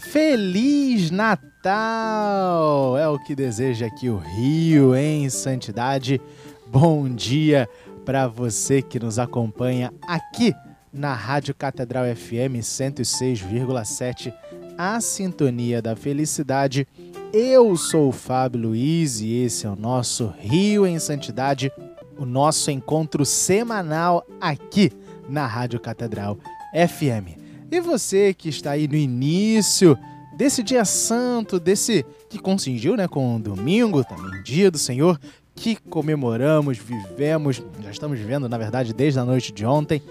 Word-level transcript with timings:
Feliz 0.00 1.10
Natal! 1.10 2.96
É 2.96 3.06
o 3.06 3.18
que 3.18 3.34
deseja 3.34 3.86
aqui 3.86 4.08
o 4.08 4.16
Rio 4.16 4.96
em 4.96 5.28
Santidade. 5.28 6.20
Bom 6.66 7.06
dia 7.08 7.68
para 8.04 8.26
você 8.26 8.80
que 8.80 8.98
nos 8.98 9.18
acompanha 9.18 9.92
aqui 10.08 10.54
na 10.92 11.12
Rádio 11.12 11.54
Catedral 11.54 12.04
FM 12.16 12.58
106,7, 12.62 14.32
a 14.76 15.00
sintonia 15.00 15.82
da 15.82 15.94
felicidade. 15.94 16.88
Eu 17.32 17.76
sou 17.76 18.08
o 18.08 18.12
Fábio 18.12 18.62
Luiz 18.62 19.20
e 19.20 19.44
esse 19.44 19.66
é 19.66 19.70
o 19.70 19.76
nosso 19.76 20.32
Rio 20.38 20.86
em 20.86 20.98
Santidade, 20.98 21.70
o 22.18 22.24
nosso 22.24 22.70
encontro 22.70 23.24
semanal 23.26 24.26
aqui 24.40 24.90
na 25.28 25.46
Rádio 25.46 25.78
Catedral 25.78 26.38
FM. 26.74 27.39
E 27.70 27.80
você 27.80 28.34
que 28.34 28.48
está 28.48 28.72
aí 28.72 28.88
no 28.88 28.96
início 28.96 29.96
desse 30.36 30.62
dia 30.62 30.84
santo, 30.84 31.60
desse 31.60 32.04
que 32.28 32.38
coincidiu 32.38 32.96
né, 32.96 33.06
com 33.06 33.36
o 33.36 33.38
domingo, 33.38 34.02
também 34.02 34.42
dia 34.42 34.70
do 34.70 34.78
Senhor, 34.78 35.20
que 35.54 35.76
comemoramos, 35.76 36.78
vivemos, 36.78 37.62
já 37.82 37.90
estamos 37.90 38.18
vivendo, 38.18 38.48
na 38.48 38.58
verdade, 38.58 38.92
desde 38.92 39.20
a 39.20 39.24
noite 39.24 39.52
de 39.52 39.64
ontem, 39.64 40.02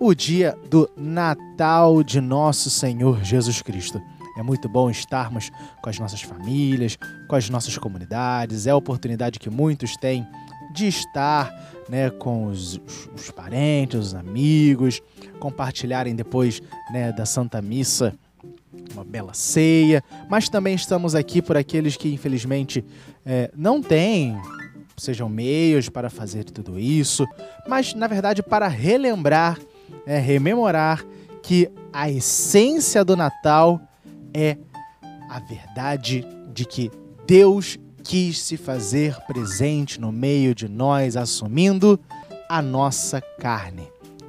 o 0.00 0.14
dia 0.14 0.56
do 0.68 0.90
Natal 0.96 2.02
de 2.02 2.20
nosso 2.20 2.70
Senhor 2.70 3.22
Jesus 3.22 3.62
Cristo. 3.62 4.00
É 4.36 4.42
muito 4.42 4.68
bom 4.68 4.90
estarmos 4.90 5.50
com 5.82 5.90
as 5.90 5.98
nossas 5.98 6.22
famílias, 6.22 6.98
com 7.28 7.36
as 7.36 7.48
nossas 7.50 7.76
comunidades, 7.76 8.66
é 8.66 8.70
a 8.70 8.76
oportunidade 8.76 9.38
que 9.38 9.50
muitos 9.50 9.96
têm 9.96 10.26
de 10.72 10.88
estar 10.88 11.52
né, 11.90 12.08
com 12.08 12.46
os, 12.46 12.80
os 13.14 13.30
parentes, 13.30 13.98
os 13.98 14.14
amigos, 14.14 15.02
compartilharem 15.40 16.14
depois 16.14 16.62
né, 16.92 17.12
da 17.12 17.26
Santa 17.26 17.60
Missa 17.60 18.14
uma 18.92 19.04
bela 19.04 19.34
ceia, 19.34 20.02
mas 20.28 20.48
também 20.48 20.74
estamos 20.74 21.14
aqui 21.14 21.42
por 21.42 21.56
aqueles 21.56 21.96
que 21.96 22.12
infelizmente 22.12 22.84
é, 23.26 23.50
não 23.56 23.82
têm, 23.82 24.36
sejam 24.96 25.28
meios 25.28 25.88
para 25.88 26.08
fazer 26.08 26.44
tudo 26.44 26.78
isso, 26.78 27.26
mas 27.68 27.94
na 27.94 28.06
verdade 28.06 28.42
para 28.42 28.68
relembrar, 28.68 29.58
é, 30.06 30.18
rememorar 30.18 31.04
que 31.42 31.70
a 31.92 32.08
essência 32.10 33.04
do 33.04 33.16
Natal 33.16 33.80
é 34.32 34.56
a 35.28 35.40
verdade 35.40 36.24
de 36.52 36.64
que 36.64 36.90
Deus 37.26 37.78
quis 38.10 38.40
se 38.40 38.56
fazer 38.56 39.16
presente 39.28 40.00
no 40.00 40.10
meio 40.10 40.52
de 40.52 40.68
nós, 40.68 41.16
assumindo 41.16 41.96
a 42.48 42.60
nossa 42.60 43.20
carne. 43.20 43.86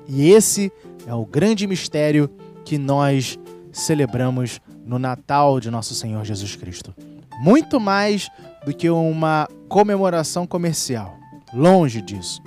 E 0.08 0.30
esse 0.30 0.72
é 1.08 1.16
o 1.16 1.26
grande 1.26 1.66
mistério 1.66 2.30
que 2.64 2.78
nós 2.78 3.40
celebramos 3.72 4.62
no 4.86 5.00
Natal 5.00 5.60
de 5.60 5.72
nosso 5.72 5.96
Senhor 5.96 6.24
Jesus 6.24 6.56
Cristo. 6.56 6.94
Muito 7.40 7.80
mais 7.80 8.30
do 8.64 8.72
que 8.72 8.88
uma 8.88 9.48
comemoração 9.68 10.46
comercial. 10.46 11.18
Longe 11.52 12.04
disso. 12.04 12.40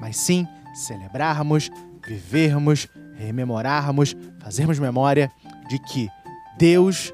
Mas 0.00 0.16
sim 0.16 0.48
celebrarmos, 0.74 1.68
vivermos, 2.02 2.88
rememorarmos, 3.14 4.16
fazermos 4.40 4.78
memória 4.78 5.30
de 5.68 5.78
que 5.80 6.08
Deus 6.56 7.12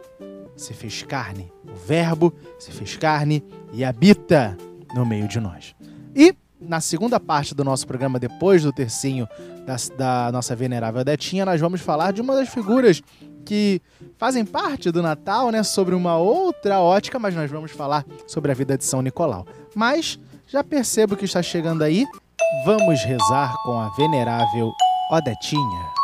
se 0.56 0.72
fez 0.72 1.02
carne, 1.02 1.52
o 1.68 1.74
Verbo 1.74 2.32
se 2.58 2.70
fez 2.70 2.96
carne 2.96 3.44
e 3.72 3.84
habita 3.84 4.56
no 4.94 5.04
meio 5.04 5.26
de 5.26 5.40
nós. 5.40 5.74
E 6.14 6.34
na 6.60 6.80
segunda 6.80 7.18
parte 7.20 7.54
do 7.54 7.64
nosso 7.64 7.86
programa, 7.86 8.18
depois 8.18 8.62
do 8.62 8.72
tercinho 8.72 9.28
da, 9.66 9.76
da 9.96 10.32
nossa 10.32 10.54
venerável 10.54 11.04
Detinha, 11.04 11.44
nós 11.44 11.60
vamos 11.60 11.80
falar 11.80 12.12
de 12.12 12.20
uma 12.20 12.34
das 12.34 12.48
figuras 12.48 13.02
que 13.44 13.80
fazem 14.16 14.44
parte 14.44 14.90
do 14.90 15.02
Natal, 15.02 15.50
né, 15.50 15.62
sobre 15.62 15.94
uma 15.94 16.16
outra 16.16 16.80
ótica, 16.80 17.18
mas 17.18 17.34
nós 17.34 17.50
vamos 17.50 17.70
falar 17.72 18.04
sobre 18.26 18.50
a 18.50 18.54
vida 18.54 18.78
de 18.78 18.84
São 18.84 19.02
Nicolau. 19.02 19.46
Mas 19.74 20.18
já 20.46 20.64
percebo 20.64 21.16
que 21.16 21.24
está 21.24 21.42
chegando 21.42 21.82
aí, 21.82 22.06
vamos 22.64 23.02
rezar 23.04 23.54
com 23.64 23.78
a 23.78 23.90
venerável 23.90 24.72
Odetinha. 25.10 26.03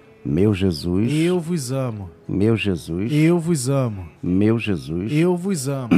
Meu 0.23 0.53
Jesus, 0.53 1.11
Eu 1.11 1.39
vos 1.39 1.71
amo. 1.71 2.09
meu 2.27 2.55
Jesus, 2.55 3.11
Eu 3.11 3.39
vos 3.39 3.69
amo. 3.69 4.05
meu 4.21 4.59
Jesus, 4.59 5.11
Eu 5.11 5.35
vos 5.35 5.67
amo. 5.67 5.89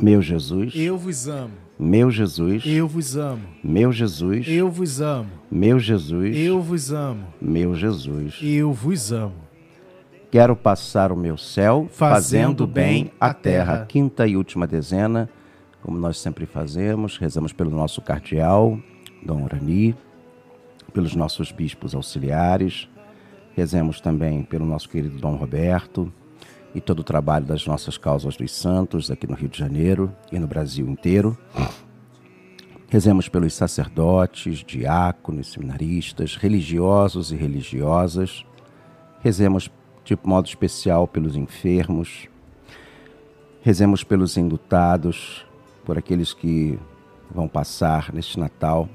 meu 0.00 0.22
Jesus, 0.22 0.72
Eu 0.76 0.96
vos 0.96 1.26
amo. 1.28 1.50
meu 1.78 2.10
Jesus, 2.10 2.62
Eu 2.64 2.86
vos 2.88 3.16
amo. 3.16 3.42
meu 3.64 3.92
Jesus, 3.92 4.46
Eu 4.48 4.70
vos 4.70 5.00
amo. 5.00 5.28
meu 5.50 5.78
Jesus, 5.78 6.36
Eu 6.36 6.60
vos 6.62 6.92
amo. 6.92 7.26
meu 7.40 7.74
Jesus. 7.74 8.38
Eu 8.42 8.72
vos 8.72 9.12
amo. 9.12 9.34
Quero 10.30 10.54
passar 10.56 11.10
o 11.12 11.16
meu 11.16 11.36
céu 11.36 11.88
Fazendo 11.90 12.14
fazendo 12.64 12.66
bem 12.66 13.10
a 13.18 13.32
terra. 13.32 13.72
terra. 13.74 13.86
Quinta 13.86 14.26
e 14.26 14.36
última 14.36 14.66
dezena, 14.66 15.28
como 15.82 15.98
nós 15.98 16.18
sempre 16.18 16.46
fazemos, 16.46 17.16
rezamos 17.16 17.52
pelo 17.52 17.70
nosso 17.70 18.00
cardeal, 18.02 18.78
Dom 19.24 19.44
Urani, 19.44 19.94
pelos 20.92 21.14
nossos 21.14 21.52
bispos 21.52 21.94
auxiliares, 21.94 22.88
rezemos 23.56 24.02
também 24.02 24.42
pelo 24.42 24.66
nosso 24.66 24.86
querido 24.86 25.18
Dom 25.18 25.34
Roberto 25.34 26.12
e 26.74 26.80
todo 26.80 27.00
o 27.00 27.04
trabalho 27.04 27.46
das 27.46 27.66
nossas 27.66 27.96
causas 27.96 28.36
dos 28.36 28.52
santos 28.52 29.10
aqui 29.10 29.26
no 29.26 29.34
Rio 29.34 29.48
de 29.48 29.58
Janeiro 29.58 30.14
e 30.30 30.38
no 30.38 30.46
Brasil 30.46 30.86
inteiro. 30.86 31.36
Rezemos 32.90 33.30
pelos 33.30 33.54
sacerdotes, 33.54 34.58
diáconos, 34.58 35.52
seminaristas, 35.52 36.36
religiosos 36.36 37.32
e 37.32 37.36
religiosas. 37.36 38.44
Rezemos 39.20 39.70
de 40.04 40.18
modo 40.22 40.46
especial 40.46 41.08
pelos 41.08 41.34
enfermos. 41.34 42.28
Rezemos 43.62 44.04
pelos 44.04 44.36
indutados, 44.36 45.46
por 45.82 45.96
aqueles 45.96 46.34
que 46.34 46.78
vão 47.30 47.48
passar 47.48 48.12
neste 48.12 48.38
Natal 48.38 48.86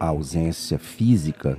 a 0.00 0.06
ausência 0.06 0.78
física, 0.78 1.58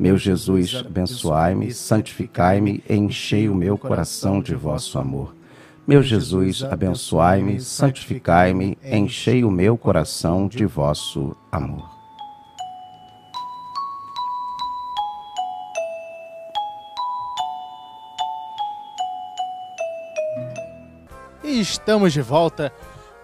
Meu 0.00 0.16
Jesus, 0.16 0.76
abençoai-me, 0.76 1.74
santificai-me, 1.74 2.82
enchei 2.88 3.50
o 3.50 3.54
meu 3.54 3.76
coração 3.76 4.40
de 4.40 4.54
vosso 4.54 4.98
amor. 4.98 5.36
Meu 5.86 6.02
Jesus, 6.02 6.64
abençoai-me, 6.64 7.60
santificai-me, 7.60 8.78
enchei 8.82 9.44
o 9.44 9.50
meu 9.50 9.76
coração 9.76 10.48
de 10.48 10.64
vosso 10.64 11.36
amor. 11.52 11.86
E 21.44 21.60
estamos 21.60 22.14
de 22.14 22.22
volta 22.22 22.72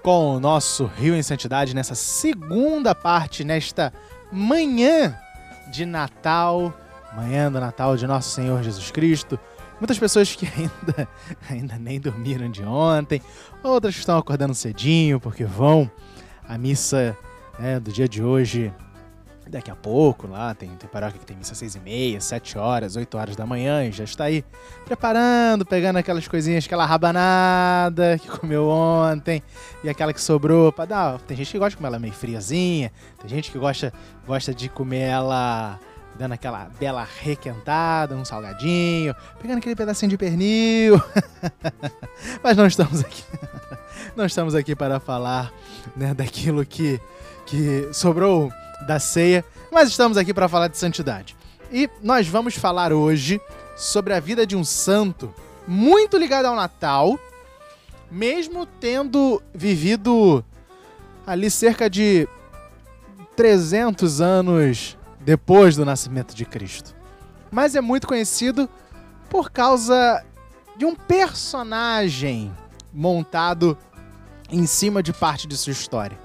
com 0.03 0.37
o 0.37 0.39
nosso 0.39 0.85
Rio 0.85 1.17
em 1.17 1.23
Santidade 1.23 1.75
nessa 1.75 1.95
segunda 1.95 2.95
parte, 2.95 3.45
nesta 3.45 3.91
manhã 4.31 5.19
de 5.71 5.85
Natal, 5.85 6.73
manhã 7.15 7.51
do 7.51 7.61
Natal 7.61 7.97
de 7.97 8.07
Nosso 8.07 8.31
Senhor 8.31 8.63
Jesus 8.63 8.91
Cristo. 8.91 9.39
Muitas 9.79 9.99
pessoas 9.99 10.35
que 10.35 10.47
ainda, 10.57 11.09
ainda 11.51 11.79
nem 11.79 12.01
dormiram 12.01 12.51
de 12.51 12.63
ontem, 12.63 13.21
outras 13.63 13.95
que 13.95 14.01
estão 14.01 14.19
acordando 14.19 14.55
cedinho 14.55 15.21
porque 15.21 15.45
vão 15.45 15.91
à 16.49 16.57
missa 16.57 17.17
né, 17.59 17.81
do 17.81 17.93
dia 17.93 18.09
de 18.09 18.23
hoje 18.23 18.73
daqui 19.49 19.71
a 19.71 19.77
pouco 19.77 20.27
lá, 20.27 20.55
tem, 20.55 20.69
tem 20.71 20.89
paróquia 20.89 21.19
que 21.19 21.27
tem 21.27 21.37
missa 21.37 21.53
às 21.53 21.59
seis 21.59 21.75
e 21.75 21.81
meia, 21.81 22.21
sete 22.21 22.59
horas, 22.59 22.97
oito 22.97 23.17
horas 23.17 23.37
da 23.37 23.47
manhã 23.47 23.85
e 23.85 23.93
já 23.93 24.05
está 24.05 24.25
aí 24.25 24.45
preparando, 24.85 25.65
pegando 25.65 25.97
aquelas 25.97 26.27
coisinhas, 26.27 26.65
aquela 26.65 26.85
rabanada 26.85 28.19
que 28.19 28.29
comeu 28.29 28.69
ontem 28.69 29.43
e 29.85 29.89
aquela 29.89 30.13
que 30.13 30.21
sobrou 30.21 30.73
para 30.73 30.85
dar. 30.87 31.21
Tem 31.21 31.37
gente 31.37 31.53
que 31.53 31.59
gosta 31.59 31.71
de 31.71 31.77
comer 31.77 31.89
ela 31.89 31.99
meio 31.99 32.13
friazinha, 32.13 32.91
tem 33.21 33.29
gente 33.29 33.51
que 33.51 33.59
gosta, 33.59 33.93
gosta 34.27 34.53
de 34.53 34.69
comer 34.69 35.03
ela 35.03 35.79
dando 36.19 36.33
aquela 36.33 36.71
bela 36.81 37.07
requentada, 37.21 38.17
um 38.17 38.25
salgadinho, 38.25 39.15
pegando 39.41 39.59
aquele 39.59 39.77
pedacinho 39.77 40.11
de 40.11 40.17
pernil. 40.17 41.01
Mas 42.43 42.57
não 42.57 42.67
estamos 42.67 43.01
aqui. 43.01 43.23
não 44.17 44.25
estamos 44.25 44.55
aqui 44.55 44.75
para 44.75 44.99
falar 44.99 45.53
né, 45.95 46.15
daquilo 46.15 46.65
que, 46.65 46.99
que 47.45 47.89
sobrou 47.93 48.51
da 48.87 48.99
ceia, 48.99 49.45
mas 49.71 49.89
estamos 49.89 50.17
aqui 50.17 50.33
para 50.33 50.49
falar 50.49 50.69
de 50.69 50.79
santidade. 50.79 51.37
E 51.73 51.91
nós 52.03 52.29
vamos 52.29 52.55
falar 52.55 52.93
hoje 52.93 53.41
sobre 53.77 54.15
a 54.15 54.21
vida 54.21 54.47
de 54.47 54.57
um 54.57 54.65
santo 54.65 55.35
muito 55.67 56.17
ligado 56.17 56.47
ao 56.47 56.55
Natal, 56.55 57.19
mesmo 58.11 58.65
tendo 58.65 59.43
vivido 59.53 60.45
ali 61.27 61.51
cerca 61.51 61.91
de 61.91 62.29
300 63.35 64.21
anos 64.21 64.97
depois 65.21 65.75
do 65.75 65.85
nascimento 65.85 66.35
de 66.35 66.45
Cristo. 66.45 66.95
Mas 67.51 67.75
é 67.75 67.81
muito 67.81 68.07
conhecido 68.07 68.69
por 69.29 69.51
causa 69.51 70.25
de 70.77 70.85
um 70.85 70.95
personagem 70.95 72.53
montado 72.93 73.77
em 74.49 74.67
cima 74.67 75.03
de 75.03 75.13
parte 75.13 75.47
de 75.47 75.57
sua 75.57 75.73
história. 75.73 76.19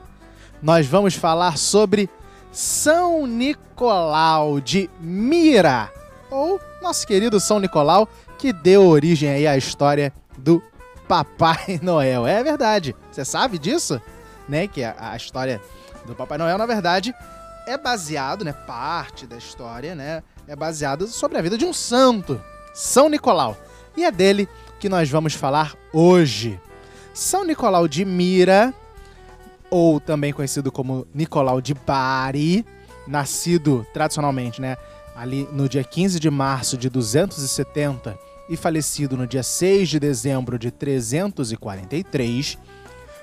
Nós 0.62 0.86
vamos 0.86 1.16
falar 1.16 1.58
sobre 1.58 2.08
são 2.51 3.25
Nicolau 3.25 4.59
de 4.59 4.89
Mira, 5.00 5.92
ou 6.30 6.59
nosso 6.81 7.07
querido 7.07 7.39
São 7.39 7.59
Nicolau, 7.59 8.07
que 8.38 8.51
deu 8.51 8.86
origem 8.86 9.30
aí 9.30 9.48
à 9.48 9.57
história 9.57 10.13
do 10.38 10.62
Papai 11.07 11.80
Noel. 11.83 12.27
É 12.27 12.44
verdade. 12.44 12.95
Você 13.12 13.24
sabe 13.24 13.57
disso? 13.57 14.01
Né? 14.50 14.68
Que 14.68 14.83
a, 14.83 14.95
a 15.00 15.15
história 15.15 15.62
do 16.06 16.13
Papai 16.13 16.38
Noel, 16.38 16.57
na 16.57 16.65
verdade, 16.65 17.13
é 17.65 17.77
baseado, 17.77 18.44
né? 18.44 18.51
Parte 18.51 19.25
da 19.25 19.38
história, 19.38 19.95
né? 19.95 20.24
É 20.48 20.56
baseado 20.56 21.07
sobre 21.07 21.38
a 21.38 21.42
vida 21.42 21.57
de 21.57 21.65
um 21.65 21.71
santo, 21.71 22.42
São 22.74 23.07
Nicolau. 23.07 23.56
E 23.95 24.03
é 24.03 24.12
dele 24.12 24.50
que 24.80 24.89
nós 24.89 25.09
vamos 25.09 25.33
falar 25.33 25.75
hoje. 25.94 26.59
São 27.13 27.45
Nicolau 27.45 27.88
de 27.88 28.03
Mira 28.03 28.74
ou 29.71 30.00
também 30.00 30.33
conhecido 30.33 30.71
como 30.71 31.07
Nicolau 31.13 31.62
de 31.62 31.73
Bari, 31.73 32.65
nascido 33.07 33.88
tradicionalmente, 33.94 34.62
né, 34.62 34.75
ali 35.15 35.47
no 35.53 35.68
dia 35.69 35.83
15 35.83 36.19
de 36.19 36.29
março 36.29 36.77
de 36.77 36.89
270 36.89 38.18
e 38.50 38.57
falecido 38.57 39.15
no 39.15 39.25
dia 39.25 39.41
6 39.41 39.88
de 39.88 40.00
dezembro 40.00 40.59
de 40.59 40.69
343, 40.69 42.57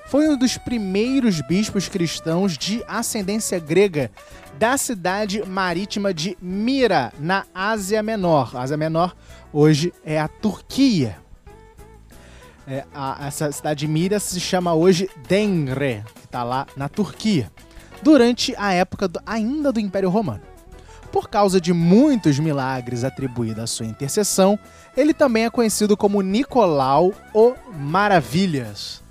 foi 0.07 0.27
um 0.27 0.35
dos 0.35 0.57
primeiros 0.57 1.39
bispos 1.41 1.87
cristãos 1.87 2.57
de 2.57 2.83
ascendência 2.87 3.59
grega 3.59 4.09
da 4.57 4.75
cidade 4.75 5.45
marítima 5.45 6.11
de 6.11 6.35
Mira, 6.41 7.13
na 7.19 7.45
Ásia 7.53 8.01
Menor. 8.01 8.55
A 8.55 8.61
Ásia 8.61 8.75
Menor 8.75 9.15
hoje 9.53 9.93
é 10.03 10.19
a 10.19 10.27
Turquia. 10.27 11.17
É, 12.69 12.85
a, 12.93 13.25
essa 13.25 13.51
cidade 13.51 13.79
de 13.79 13.87
Mira 13.87 14.19
se 14.19 14.39
chama 14.39 14.75
hoje 14.75 15.09
Denre, 15.27 16.03
está 16.23 16.43
lá 16.43 16.67
na 16.77 16.87
Turquia, 16.87 17.51
durante 18.03 18.53
a 18.59 18.71
época 18.71 19.07
do, 19.07 19.19
ainda 19.25 19.71
do 19.71 19.79
Império 19.79 20.07
Romano. 20.07 20.43
Por 21.11 21.27
causa 21.27 21.59
de 21.59 21.73
muitos 21.73 22.37
milagres 22.37 23.03
atribuídos 23.03 23.63
à 23.63 23.65
sua 23.65 23.87
intercessão, 23.87 24.59
ele 24.95 25.15
também 25.15 25.45
é 25.45 25.49
conhecido 25.49 25.97
como 25.97 26.21
Nicolau 26.21 27.11
o 27.33 27.55
Maravilhas. 27.75 29.01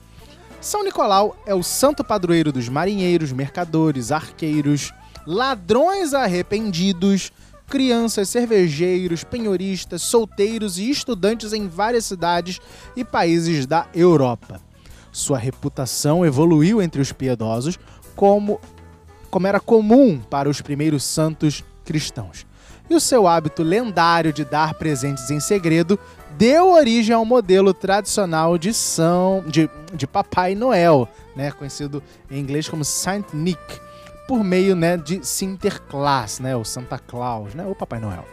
São 0.60 0.84
Nicolau 0.84 1.36
é 1.44 1.52
o 1.52 1.62
santo 1.64 2.04
padroeiro 2.04 2.52
dos 2.52 2.68
marinheiros, 2.68 3.32
mercadores, 3.32 4.12
arqueiros, 4.12 4.94
ladrões 5.26 6.14
arrependidos, 6.14 7.32
crianças, 7.68 8.28
cervejeiros, 8.30 9.22
penhoristas, 9.22 10.02
solteiros 10.02 10.78
e 10.78 10.90
estudantes 10.90 11.52
em 11.52 11.68
várias 11.68 12.06
cidades 12.06 12.58
e 12.96 13.04
países 13.04 13.66
da 13.66 13.86
Europa. 13.94 14.60
Sua 15.12 15.38
reputação 15.38 16.24
evoluiu 16.24 16.80
entre 16.80 17.00
os 17.00 17.12
piedosos 17.12 17.78
como, 18.16 18.60
como 19.30 19.46
era 19.46 19.60
comum 19.60 20.18
para 20.18 20.48
os 20.48 20.60
primeiros 20.60 21.04
santos 21.04 21.62
cristãos. 21.84 22.46
E 22.90 22.94
o 22.94 23.00
seu 23.00 23.26
hábito 23.26 23.62
lendário 23.62 24.32
de 24.32 24.44
dar 24.44 24.74
presentes 24.74 25.30
em 25.30 25.40
segredo 25.40 25.98
deu 26.38 26.72
origem 26.72 27.14
ao 27.14 27.24
modelo 27.24 27.74
tradicional 27.74 28.56
de 28.56 28.72
São 28.72 29.44
de, 29.46 29.68
de 29.92 30.06
Papai 30.06 30.54
Noel, 30.54 31.06
né, 31.36 31.50
conhecido 31.50 32.02
em 32.30 32.38
inglês 32.38 32.68
como 32.68 32.84
Saint 32.84 33.26
Nick, 33.34 33.80
por 34.28 34.44
meio 34.44 34.76
né, 34.76 34.98
de 34.98 35.26
Sinterklaas, 35.26 36.38
né, 36.38 36.54
o 36.54 36.62
Santa 36.62 36.98
Claus, 36.98 37.54
né, 37.54 37.66
o 37.66 37.74
Papai 37.74 37.98
Noel. 37.98 38.26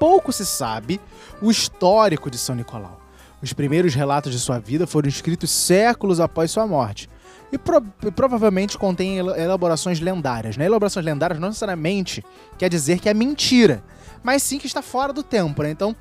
Pouco 0.00 0.32
se 0.32 0.44
sabe 0.44 1.00
o 1.40 1.52
histórico 1.52 2.28
de 2.28 2.36
São 2.36 2.56
Nicolau. 2.56 3.00
Os 3.40 3.52
primeiros 3.52 3.94
relatos 3.94 4.32
de 4.32 4.40
sua 4.40 4.58
vida 4.58 4.88
foram 4.88 5.08
escritos 5.08 5.50
séculos 5.52 6.18
após 6.18 6.50
sua 6.50 6.66
morte. 6.66 7.08
E, 7.52 7.56
pro 7.56 7.80
provavelmente 8.14 8.76
contém 8.76 9.18
elaborações 9.18 10.00
lendárias. 10.00 10.56
Né? 10.56 10.66
Elaborações 10.66 11.06
lendárias 11.06 11.38
não 11.38 11.48
necessariamente 11.48 12.24
quer 12.58 12.68
dizer 12.68 12.98
que 12.98 13.08
é 13.08 13.14
mentira, 13.14 13.82
mas 14.28 14.42
sim 14.42 14.58
que 14.58 14.66
está 14.66 14.82
fora 14.82 15.10
do 15.10 15.22
tempo. 15.22 15.62
Né? 15.62 15.70
Então, 15.70 15.96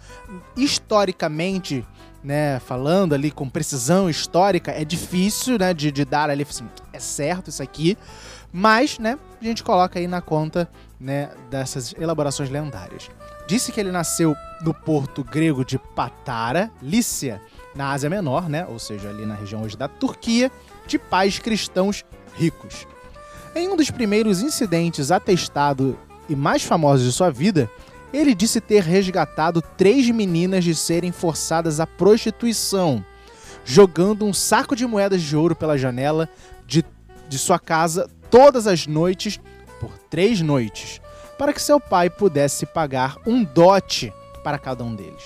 historicamente, 0.57 1.87
né, 2.21 2.59
falando 2.59 3.15
ali 3.15 3.31
com 3.31 3.47
precisão 3.47 4.09
histórica, 4.09 4.69
é 4.69 4.83
difícil, 4.83 5.57
né, 5.57 5.73
de, 5.73 5.93
de 5.93 6.03
dar 6.03 6.29
ali, 6.29 6.43
assim, 6.43 6.67
é 6.91 6.99
certo 6.99 7.49
isso 7.49 7.63
aqui, 7.63 7.97
mas, 8.51 8.99
né, 8.99 9.17
a 9.39 9.45
gente 9.45 9.63
coloca 9.63 9.97
aí 9.97 10.07
na 10.07 10.19
conta, 10.19 10.69
né, 10.99 11.29
dessas 11.49 11.93
elaborações 11.97 12.49
lendárias. 12.49 13.09
Disse 13.47 13.71
que 13.71 13.79
ele 13.79 13.93
nasceu 13.93 14.35
no 14.61 14.73
porto 14.73 15.23
grego 15.23 15.63
de 15.63 15.79
Patara, 15.79 16.69
Lícia, 16.81 17.41
na 17.73 17.91
Ásia 17.91 18.09
Menor, 18.09 18.49
né, 18.49 18.65
ou 18.67 18.77
seja, 18.77 19.07
ali 19.07 19.25
na 19.25 19.35
região 19.35 19.61
hoje 19.61 19.77
da 19.77 19.87
Turquia, 19.87 20.51
de 20.85 20.99
pais 20.99 21.39
cristãos 21.39 22.03
ricos. 22.35 22.85
Em 23.55 23.69
um 23.69 23.77
dos 23.77 23.89
primeiros 23.89 24.41
incidentes 24.41 25.11
atestados 25.11 25.95
e 26.27 26.35
mais 26.35 26.63
famosos 26.63 27.05
de 27.05 27.13
sua 27.13 27.31
vida, 27.31 27.71
ele 28.13 28.33
disse 28.33 28.61
ter 28.61 28.83
resgatado 28.83 29.61
três 29.61 30.09
meninas 30.09 30.63
de 30.63 30.73
serem 30.73 31.11
forçadas 31.11 31.79
à 31.79 31.87
prostituição, 31.87 33.03
jogando 33.65 34.25
um 34.25 34.33
saco 34.33 34.75
de 34.75 34.85
moedas 34.85 35.21
de 35.21 35.35
ouro 35.35 35.55
pela 35.55 35.77
janela 35.77 36.29
de, 36.65 36.83
de 37.27 37.37
sua 37.37 37.59
casa 37.59 38.09
todas 38.29 38.67
as 38.67 38.87
noites 38.87 39.39
por 39.79 39.97
três 40.09 40.41
noites, 40.41 41.01
para 41.37 41.53
que 41.53 41.61
seu 41.61 41.79
pai 41.79 42.09
pudesse 42.09 42.65
pagar 42.65 43.17
um 43.25 43.43
dote 43.43 44.13
para 44.43 44.57
cada 44.57 44.83
um 44.83 44.95
deles. 44.95 45.23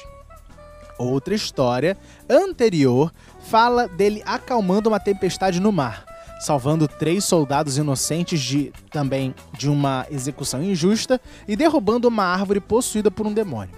Outra 0.97 1.33
história 1.33 1.97
anterior 2.29 3.11
fala 3.47 3.87
dele 3.87 4.21
acalmando 4.25 4.89
uma 4.89 4.99
tempestade 4.99 5.59
no 5.59 5.71
mar, 5.71 6.05
salvando 6.41 6.87
três 6.87 7.23
soldados 7.23 7.77
inocentes 7.77 8.41
de 8.41 8.73
também 8.89 9.33
de 9.55 9.69
uma 9.69 10.07
execução 10.09 10.63
injusta 10.63 11.21
e 11.47 11.55
derrubando 11.55 12.07
uma 12.07 12.23
árvore 12.23 12.59
possuída 12.59 13.11
por 13.11 13.27
um 13.27 13.33
demônio. 13.33 13.75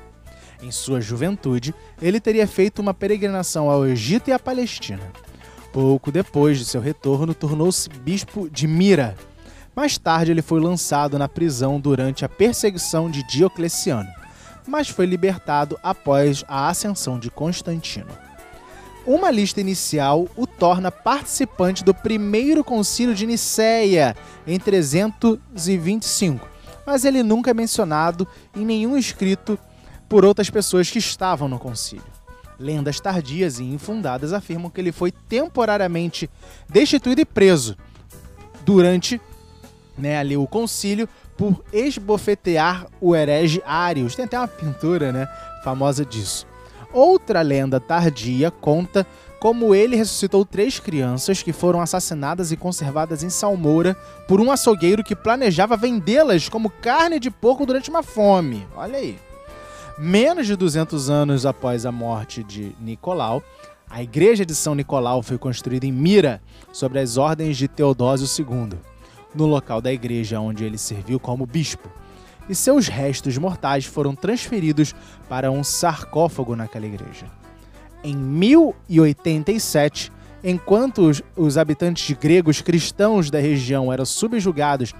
Em 0.61 0.71
sua 0.71 1.01
juventude, 1.01 1.75
ele 2.01 2.21
teria 2.21 2.47
feito 2.47 2.79
uma 2.79 2.93
peregrinação 2.93 3.69
ao 3.69 3.85
Egito 3.85 4.29
e 4.29 4.33
à 4.33 4.39
Palestina. 4.39 5.11
Pouco 5.73 6.09
depois 6.09 6.57
de 6.57 6.63
seu 6.63 6.79
retorno, 6.79 7.33
tornou-se 7.33 7.89
bispo 7.89 8.49
de 8.49 8.65
Mira. 8.65 9.13
Mais 9.75 9.97
tarde, 9.97 10.31
ele 10.31 10.41
foi 10.41 10.61
lançado 10.61 11.19
na 11.19 11.27
prisão 11.27 11.81
durante 11.81 12.23
a 12.23 12.29
perseguição 12.29 13.11
de 13.11 13.27
Diocleciano, 13.27 14.09
mas 14.65 14.87
foi 14.87 15.05
libertado 15.05 15.77
após 15.83 16.45
a 16.47 16.69
ascensão 16.69 17.19
de 17.19 17.29
Constantino. 17.29 18.32
Uma 19.05 19.29
lista 19.29 19.59
inicial 19.59 20.29
o 20.35 20.47
torna 20.47 20.89
participante 20.89 21.83
do 21.83 21.93
primeiro 21.93 22.63
concílio 22.63 23.13
de 23.13 23.27
Nicéia, 23.27 24.15
em 24.47 24.57
325, 24.57 26.47
mas 26.85 27.03
ele 27.03 27.21
nunca 27.21 27.51
é 27.51 27.53
mencionado 27.53 28.25
em 28.55 28.63
nenhum 28.65 28.97
escrito 28.97 29.59
por 30.07 30.23
outras 30.23 30.49
pessoas 30.49 30.89
que 30.89 30.99
estavam 30.99 31.49
no 31.49 31.59
concílio. 31.59 32.05
Lendas 32.57 33.01
tardias 33.01 33.59
e 33.59 33.63
infundadas 33.63 34.31
afirmam 34.31 34.69
que 34.69 34.79
ele 34.79 34.93
foi 34.93 35.11
temporariamente 35.11 36.29
destituído 36.69 37.19
e 37.19 37.25
preso 37.25 37.75
durante 38.63 39.19
né, 39.97 40.17
ali 40.17 40.37
o 40.37 40.47
concílio 40.47 41.09
por 41.37 41.61
esbofetear 41.73 42.87
o 43.01 43.13
herege 43.13 43.61
Arius. 43.65 44.15
Tem 44.15 44.23
até 44.23 44.39
uma 44.39 44.47
pintura 44.47 45.11
né, 45.11 45.27
famosa 45.61 46.05
disso. 46.05 46.52
Outra 46.93 47.41
lenda 47.41 47.79
tardia 47.79 48.51
conta 48.51 49.05
como 49.39 49.73
ele 49.73 49.95
ressuscitou 49.95 50.45
três 50.45 50.79
crianças 50.79 51.41
que 51.41 51.51
foram 51.51 51.81
assassinadas 51.81 52.51
e 52.51 52.55
conservadas 52.55 53.23
em 53.23 53.29
salmoura 53.29 53.95
por 54.27 54.39
um 54.39 54.51
açougueiro 54.51 55.03
que 55.03 55.15
planejava 55.15 55.75
vendê-las 55.75 56.47
como 56.47 56.69
carne 56.69 57.19
de 57.19 57.31
porco 57.31 57.65
durante 57.65 57.89
uma 57.89 58.03
fome. 58.03 58.65
Olha 58.75 58.99
aí. 58.99 59.19
Menos 59.97 60.47
de 60.47 60.55
200 60.55 61.09
anos 61.09 61.45
após 61.45 61.85
a 61.85 61.91
morte 61.91 62.43
de 62.43 62.75
Nicolau, 62.79 63.43
a 63.89 64.01
igreja 64.01 64.45
de 64.45 64.55
São 64.55 64.75
Nicolau 64.75 65.21
foi 65.21 65.37
construída 65.37 65.85
em 65.85 65.91
Mira, 65.91 66.41
sob 66.71 66.97
as 66.97 67.17
ordens 67.17 67.57
de 67.57 67.67
Teodósio 67.67 68.45
II, 68.45 68.79
no 69.35 69.45
local 69.45 69.81
da 69.81 69.91
igreja 69.91 70.39
onde 70.39 70.63
ele 70.63 70.77
serviu 70.77 71.19
como 71.19 71.45
bispo 71.45 71.89
e 72.49 72.55
seus 72.55 72.87
restos 72.87 73.37
mortais 73.37 73.85
foram 73.85 74.15
transferidos 74.15 74.93
para 75.29 75.51
um 75.51 75.63
sarcófago 75.63 76.55
naquela 76.55 76.85
igreja. 76.85 77.25
Em 78.03 78.15
1087, 78.15 80.11
enquanto 80.43 81.09
os, 81.09 81.21
os 81.35 81.57
habitantes 81.57 82.15
gregos 82.17 82.61
cristãos 82.61 83.29
da 83.29 83.39
região 83.39 83.91
eram 83.91 84.05
subjugados 84.05 84.93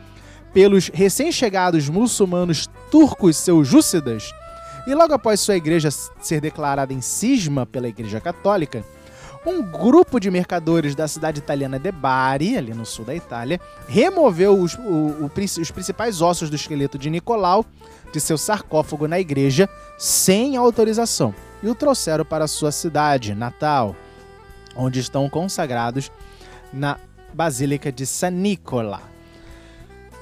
pelos 0.54 0.88
recém-chegados 0.88 1.90
muçulmanos 1.90 2.70
turcos 2.90 3.36
seljúcidas, 3.38 4.32
e 4.86 4.94
logo 4.94 5.14
após 5.14 5.40
sua 5.40 5.56
igreja 5.56 5.90
ser 5.92 6.42
declarada 6.42 6.94
em 6.94 7.02
cisma 7.02 7.66
pela 7.66 7.88
Igreja 7.88 8.20
Católica, 8.20 8.84
um 9.46 9.62
grupo 9.62 10.20
de 10.20 10.32
mercadores 10.32 10.96
da 10.96 11.08
cidade 11.08 11.40
italiana 11.40 11.78
de 11.78 11.92
Bari, 11.92 12.58
ali 12.58 12.74
no 12.74 12.86
sul 12.86 13.06
da 13.06 13.14
Itália, 13.14 13.60
removeu 13.88 14.58
os, 14.60 14.76
o, 14.76 14.80
o, 14.80 15.32
os 15.62 15.72
principais 15.72 16.22
ossos 16.22 16.50
do 16.50 16.56
esqueleto 16.56 16.98
de 16.98 17.10
Nicolau 17.10 17.66
de 18.12 18.20
seu 18.20 18.38
sarcófago 18.38 19.08
na 19.08 19.20
igreja 19.20 19.68
sem 19.98 20.56
autorização 20.56 21.34
e 21.62 21.68
o 21.68 21.76
trouxeram 21.76 22.24
para 22.24 22.48
sua 22.48 22.72
cidade 22.72 23.34
natal, 23.34 23.96
onde 24.76 25.00
estão 25.00 25.30
consagrados 25.30 26.12
na 26.72 26.98
Basílica 27.34 27.92
de 27.92 28.06
San 28.06 28.32
Nicola. 28.32 29.02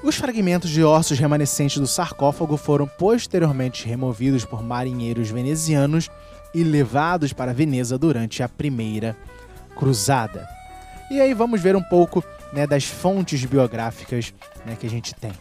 Os 0.02 0.16
fragmentos 0.16 0.70
de 0.70 0.82
ossos 0.82 1.18
remanescentes 1.18 1.78
do 1.78 1.86
sarcófago 1.86 2.56
foram 2.56 2.88
posteriormente 2.88 3.86
removidos 3.86 4.44
por 4.44 4.62
marinheiros 4.62 5.30
venezianos 5.30 6.10
e 6.54 6.62
levados 6.62 7.32
para 7.32 7.54
Veneza 7.54 7.96
durante 7.96 8.42
a 8.42 8.48
primeira 8.48 9.16
cruzada. 9.76 10.48
E 11.10 11.20
aí 11.20 11.34
vamos 11.34 11.60
ver 11.60 11.76
um 11.76 11.82
pouco 11.82 12.24
né, 12.52 12.66
das 12.66 12.84
fontes 12.84 13.44
biográficas 13.44 14.32
né, 14.64 14.76
que 14.78 14.86
a 14.86 14.90
gente 14.90 15.14
tem. 15.14 15.32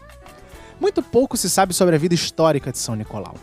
Muito 0.80 1.04
pouco 1.04 1.38
se 1.38 1.50
sabe 1.50 1.74
sobre 1.74 1.96
a 1.96 2.00
vida 2.00 2.16
histórica 2.16 2.72
de 2.72 2.78
São 2.78 2.96
Nicolau. 2.96 3.36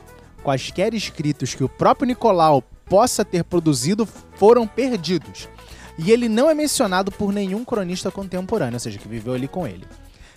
Quaisquer 0.42 0.92
escritos 0.94 1.54
que 1.54 1.62
o 1.62 1.68
próprio 1.68 2.06
Nicolau 2.06 2.62
possa 2.86 3.24
ter 3.24 3.44
produzido 3.44 4.06
foram 4.34 4.66
perdidos. 4.66 5.48
E 5.98 6.10
ele 6.10 6.28
não 6.28 6.48
é 6.48 6.54
mencionado 6.54 7.10
por 7.10 7.32
nenhum 7.32 7.64
cronista 7.64 8.10
contemporâneo, 8.10 8.74
ou 8.74 8.80
seja, 8.80 8.98
que 8.98 9.08
viveu 9.08 9.34
ali 9.34 9.48
com 9.48 9.66
ele. 9.66 9.84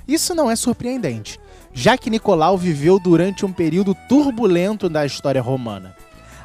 Isso 0.07 0.33
não 0.33 0.49
é 0.49 0.55
surpreendente, 0.55 1.39
já 1.73 1.97
que 1.97 2.09
Nicolau 2.09 2.57
viveu 2.57 2.99
durante 2.99 3.45
um 3.45 3.53
período 3.53 3.95
turbulento 4.09 4.89
da 4.89 5.05
história 5.05 5.41
romana. 5.41 5.95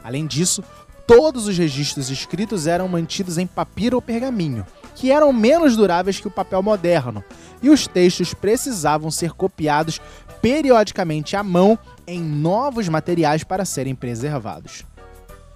Além 0.07 0.25
disso, 0.25 0.63
todos 1.05 1.49
os 1.49 1.59
registros 1.59 2.11
escritos 2.11 2.69
eram 2.69 2.87
mantidos 2.87 3.39
em 3.39 3.47
papiro 3.47 3.97
ou 3.97 4.01
pergaminho, 4.01 4.65
que 4.95 5.11
eram 5.11 5.33
menos 5.33 5.75
duráveis 5.75 6.21
que 6.21 6.29
o 6.29 6.31
papel 6.31 6.63
moderno, 6.63 7.25
e 7.61 7.69
os 7.69 7.89
textos 7.89 8.33
precisavam 8.33 9.11
ser 9.11 9.33
copiados 9.33 10.01
periodicamente 10.41 11.35
à 11.35 11.43
mão 11.43 11.77
em 12.07 12.21
novos 12.21 12.89
materiais 12.89 13.43
para 13.43 13.65
serem 13.65 13.97
preservados. 13.97 14.85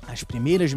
As 0.08 0.24
primeiras 0.24 0.74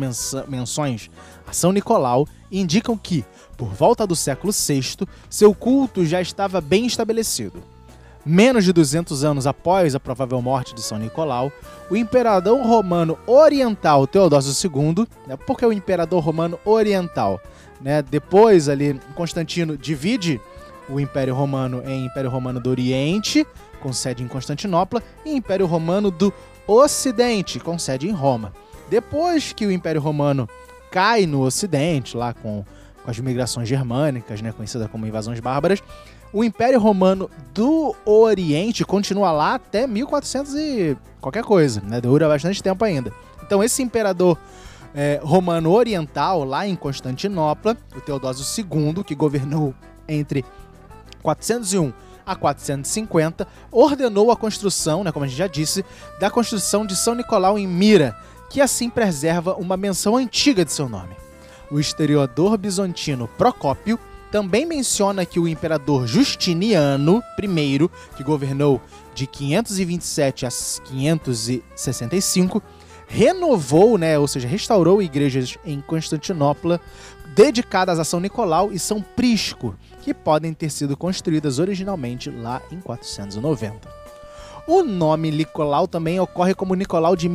menções 0.47 1.09
a 1.47 1.51
São 1.51 1.71
Nicolau 1.71 2.27
indicam 2.51 2.95
que, 2.95 3.25
por 3.57 3.73
volta 3.73 4.05
do 4.05 4.15
século 4.15 4.53
VI, 4.53 5.07
seu 5.31 5.55
culto 5.55 6.05
já 6.05 6.21
estava 6.21 6.61
bem 6.61 6.85
estabelecido. 6.85 7.63
Menos 8.25 8.63
de 8.63 8.71
200 8.71 9.25
anos 9.25 9.45
após 9.45 9.93
a 9.95 9.99
provável 9.99 10.41
morte 10.41 10.73
de 10.73 10.81
São 10.81 10.97
Nicolau, 10.97 11.51
o 11.89 11.95
imperador 11.97 12.65
romano 12.65 13.17
oriental 13.27 14.07
Teodósio 14.07 14.71
II, 14.71 15.05
né, 15.27 15.35
por 15.35 15.61
o 15.65 15.73
imperador 15.73 16.23
romano 16.23 16.57
oriental? 16.63 17.41
Né, 17.81 18.01
depois 18.01 18.69
ali, 18.69 18.97
Constantino 19.13 19.77
divide 19.77 20.39
o 20.87 21.01
Império 21.01 21.35
Romano 21.35 21.83
em 21.85 22.05
Império 22.05 22.29
Romano 22.29 22.61
do 22.61 22.69
Oriente, 22.69 23.45
com 23.81 23.91
sede 23.91 24.23
em 24.23 24.27
Constantinopla, 24.27 25.03
e 25.25 25.35
Império 25.35 25.65
Romano 25.65 26.09
do 26.09 26.33
Ocidente, 26.65 27.59
com 27.59 27.77
sede 27.77 28.07
em 28.07 28.11
Roma. 28.11 28.53
Depois 28.89 29.51
que 29.51 29.65
o 29.65 29.71
Império 29.71 29.99
Romano 29.99 30.47
cai 30.89 31.25
no 31.25 31.41
Ocidente, 31.41 32.15
lá 32.15 32.33
com, 32.33 32.63
com 33.03 33.11
as 33.11 33.19
migrações 33.19 33.67
germânicas, 33.67 34.41
né, 34.41 34.53
conhecidas 34.53 34.89
como 34.89 35.05
invasões 35.05 35.41
bárbaras, 35.41 35.83
o 36.33 36.43
Império 36.43 36.79
Romano 36.79 37.29
do 37.53 37.95
Oriente 38.03 38.83
continua 38.83 39.31
lá 39.31 39.53
até 39.53 39.85
1400 39.85 40.55
e 40.55 40.97
qualquer 41.21 41.43
coisa, 41.43 41.81
né? 41.81 42.01
Dura 42.01 42.27
bastante 42.27 42.61
tempo 42.61 42.83
ainda. 42.83 43.13
Então 43.43 43.63
esse 43.63 43.83
imperador 43.83 44.37
é, 44.95 45.19
romano 45.23 45.71
oriental, 45.71 46.43
lá 46.43 46.67
em 46.67 46.75
Constantinopla, 46.75 47.77
o 47.95 48.01
Teodósio 48.01 48.65
II, 48.65 49.03
que 49.03 49.13
governou 49.13 49.75
entre 50.07 50.43
401 51.21 51.93
a 52.25 52.35
450, 52.35 53.47
ordenou 53.71 54.31
a 54.31 54.35
construção, 54.35 55.03
né, 55.03 55.11
como 55.11 55.25
a 55.25 55.27
gente 55.27 55.37
já 55.37 55.47
disse, 55.47 55.85
da 56.19 56.29
construção 56.29 56.85
de 56.85 56.95
São 56.95 57.15
Nicolau 57.15 57.59
em 57.59 57.67
Mira, 57.67 58.17
que 58.49 58.61
assim 58.61 58.89
preserva 58.89 59.55
uma 59.55 59.75
menção 59.75 60.15
antiga 60.15 60.63
de 60.63 60.71
seu 60.71 60.87
nome. 60.87 61.15
O 61.69 61.79
historiador 61.79 62.57
bizantino 62.57 63.27
Procópio 63.27 63.99
também 64.33 64.65
menciona 64.65 65.25
que 65.27 65.39
o 65.39 65.47
imperador 65.47 66.07
Justiniano 66.07 67.21
I, 67.37 67.87
que 68.17 68.23
governou 68.23 68.81
de 69.13 69.27
527 69.27 70.47
a 70.47 70.49
565, 70.49 72.63
renovou, 73.07 73.95
né, 73.95 74.17
ou 74.17 74.27
seja, 74.27 74.47
restaurou 74.47 75.03
igrejas 75.03 75.55
em 75.63 75.79
Constantinopla 75.81 76.81
dedicadas 77.35 77.99
a 77.99 78.03
São 78.03 78.19
Nicolau 78.19 78.71
e 78.71 78.79
São 78.79 79.03
Prisco, 79.03 79.75
que 80.01 80.15
podem 80.15 80.51
ter 80.51 80.71
sido 80.71 80.97
construídas 80.97 81.59
originalmente 81.59 82.31
lá 82.31 82.59
em 82.71 82.81
490. 82.81 83.87
O 84.65 84.81
nome 84.81 85.29
Nicolau 85.29 85.87
também 85.87 86.19
ocorre 86.19 86.55
como 86.55 86.73
Nicolau 86.73 87.15
de, 87.15 87.29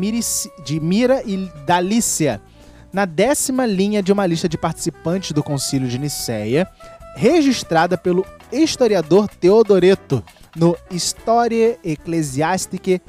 de 0.65 0.81
Mira 0.81 1.23
e 1.25 1.49
Dalícia, 1.65 2.43
na 2.93 3.05
décima 3.05 3.67
linha 3.67 4.03
de 4.03 4.13
uma 4.13 4.27
lista 4.27 4.49
de 4.49 4.57
participantes 4.57 5.33
do 5.33 5.43
Concílio 5.43 5.89
de 5.89 5.99
Nicéia, 5.99 6.69
registrada 7.17 7.99
pelo 7.99 8.25
historiador 8.53 9.29
Teodoreto 9.29 10.23
no 10.57 10.77
Historiae 10.91 11.79
Ecclesiasticae 11.85 13.01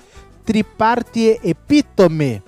Tripartie 0.46 1.40
Epitome, 1.44 2.42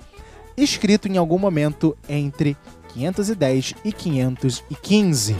escrito 0.56 1.08
em 1.08 1.16
algum 1.16 1.38
momento 1.38 1.96
entre 2.08 2.56
510 2.88 3.74
e 3.84 3.92
515. 3.92 5.36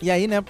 E 0.00 0.10
aí, 0.10 0.26
né, 0.26 0.42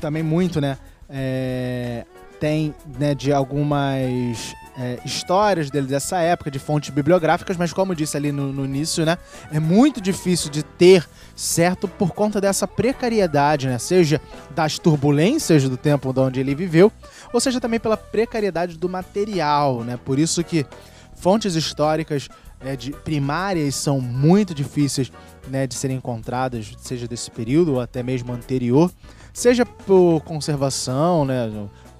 também 0.00 0.22
muito, 0.22 0.60
né, 0.60 0.78
é, 1.08 2.06
tem 2.42 2.74
né, 2.98 3.14
de 3.14 3.32
algumas 3.32 4.52
é, 4.76 4.98
histórias 5.04 5.70
dele 5.70 5.86
dessa 5.86 6.18
época, 6.18 6.50
de 6.50 6.58
fontes 6.58 6.90
bibliográficas, 6.90 7.56
mas 7.56 7.72
como 7.72 7.94
disse 7.94 8.16
ali 8.16 8.32
no, 8.32 8.52
no, 8.52 8.64
início, 8.64 9.06
né, 9.06 9.16
é 9.52 9.60
muito 9.60 10.00
difícil 10.00 10.50
de 10.50 10.64
ter 10.64 11.08
certo 11.36 11.86
por 11.86 12.10
conta 12.12 12.40
dessa 12.40 12.66
precariedade, 12.66 13.68
né, 13.68 13.78
seja 13.78 14.20
das 14.50 14.76
turbulências 14.76 15.68
do 15.68 15.76
tempo 15.76 16.12
onde 16.16 16.40
ele 16.40 16.52
viveu, 16.52 16.90
ou 17.32 17.38
seja 17.38 17.60
também 17.60 17.78
pela 17.78 17.96
precariedade 17.96 18.76
do 18.76 18.88
material, 18.88 19.84
né, 19.84 19.96
por 20.04 20.18
isso 20.18 20.42
que 20.42 20.66
fontes 21.14 21.54
históricas 21.54 22.28
né, 22.60 22.74
de 22.74 22.90
primárias 22.90 23.76
são 23.76 24.00
muito 24.00 24.52
difíceis 24.52 25.12
né, 25.46 25.64
de 25.64 25.76
serem 25.76 25.98
encontradas, 25.98 26.72
seja 26.78 27.06
desse 27.06 27.30
período 27.30 27.74
ou 27.74 27.80
até 27.80 28.02
mesmo 28.02 28.32
anterior, 28.32 28.90
seja 29.32 29.64
por 29.64 30.20
conservação, 30.22 31.24
né, 31.24 31.48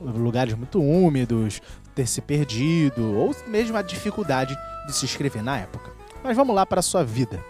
lugares 0.04 0.54
muito 0.54 0.80
úmidos, 0.80 1.60
ter 1.94 2.06
se 2.06 2.20
perdido, 2.20 3.14
ou 3.14 3.34
mesmo 3.46 3.76
a 3.76 3.82
dificuldade 3.82 4.56
de 4.86 4.94
se 4.94 5.04
escrever 5.04 5.42
na 5.42 5.58
época. 5.58 5.90
Mas 6.22 6.36
vamos 6.36 6.54
lá 6.54 6.64
para 6.64 6.80
a 6.80 6.82
sua 6.82 7.04
vida. 7.04 7.42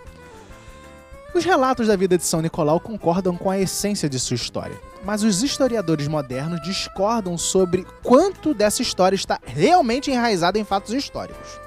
Os 1.34 1.44
relatos 1.44 1.88
da 1.88 1.96
vida 1.96 2.18
de 2.18 2.24
São 2.24 2.42
Nicolau 2.42 2.78
concordam 2.78 3.36
com 3.38 3.50
a 3.50 3.58
essência 3.58 4.06
de 4.06 4.18
sua 4.18 4.34
história, 4.34 4.78
mas 5.02 5.22
os 5.22 5.42
historiadores 5.42 6.06
modernos 6.06 6.60
discordam 6.60 7.38
sobre 7.38 7.86
quanto 8.02 8.52
dessa 8.52 8.82
história 8.82 9.16
está 9.16 9.40
realmente 9.46 10.10
enraizada 10.10 10.58
em 10.58 10.64
fatos 10.64 10.92
históricos. 10.92 11.58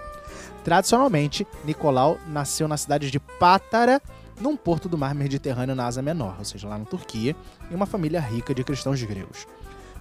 Tradicionalmente, 0.63 1.47
Nicolau 1.63 2.19
nasceu 2.27 2.67
na 2.67 2.77
cidade 2.77 3.09
de 3.09 3.19
Pátara, 3.19 3.99
num 4.39 4.55
porto 4.55 4.87
do 4.87 4.97
mar 4.97 5.15
Mediterrâneo 5.15 5.75
na 5.75 5.87
Ásia 5.87 6.03
Menor, 6.03 6.35
ou 6.37 6.45
seja, 6.45 6.67
lá 6.67 6.77
na 6.77 6.85
Turquia, 6.85 7.35
em 7.71 7.75
uma 7.75 7.85
família 7.87 8.19
rica 8.19 8.53
de 8.53 8.63
cristãos 8.63 9.01
gregos. 9.01 9.47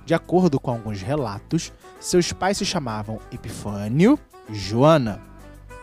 De 0.04 0.12
acordo 0.12 0.60
com 0.60 0.70
alguns 0.70 1.00
relatos, 1.00 1.72
seus 1.98 2.32
pais 2.32 2.58
se 2.58 2.64
chamavam 2.66 3.20
Epifânio 3.32 4.18
e 4.50 4.54
Joana. 4.54 5.20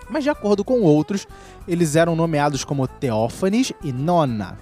Mas 0.10 0.24
de 0.24 0.30
acordo 0.30 0.64
com 0.64 0.82
outros, 0.82 1.28
eles 1.68 1.96
eram 1.96 2.16
nomeados 2.16 2.64
como 2.64 2.88
Teófanes 2.88 3.74
e 3.84 3.92
Nona. 3.92 4.60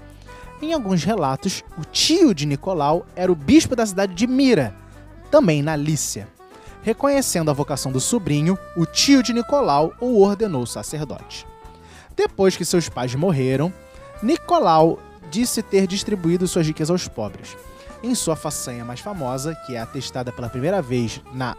Em 0.62 0.74
alguns 0.74 1.04
relatos, 1.04 1.64
o 1.78 1.84
tio 1.84 2.34
de 2.34 2.46
Nicolau 2.46 3.06
era 3.16 3.32
o 3.32 3.36
bispo 3.36 3.76
da 3.76 3.86
cidade 3.86 4.14
de 4.14 4.28
Mira, 4.28 4.74
também 5.30 5.62
na 5.62 5.76
Lícia. 5.76 6.28
Reconhecendo 6.82 7.52
a 7.52 7.54
vocação 7.54 7.92
do 7.92 8.00
sobrinho, 8.00 8.58
o 8.78 8.86
tio 8.86 9.22
de 9.22 9.34
Nicolau 9.34 9.94
o 10.00 10.22
ordenou 10.22 10.66
sacerdote. 10.66 11.46
Depois 12.16 12.56
que 12.56 12.64
seus 12.64 12.88
pais 12.88 13.14
morreram, 13.16 13.74
Nicolau 14.24 15.00
disse 15.30 15.62
ter 15.62 15.86
distribuído 15.88 16.48
suas 16.48 16.66
riquezas 16.66 16.92
aos 16.92 17.08
pobres 17.08 17.56
em 18.02 18.16
sua 18.16 18.36
façanha 18.36 18.86
mais 18.86 19.00
famosa, 19.00 19.56
que 19.66 19.76
é 19.76 19.80
atestada 19.80 20.32
pela 20.32 20.50
primeira 20.50 20.82
vez 20.82 21.22
na, 21.34 21.56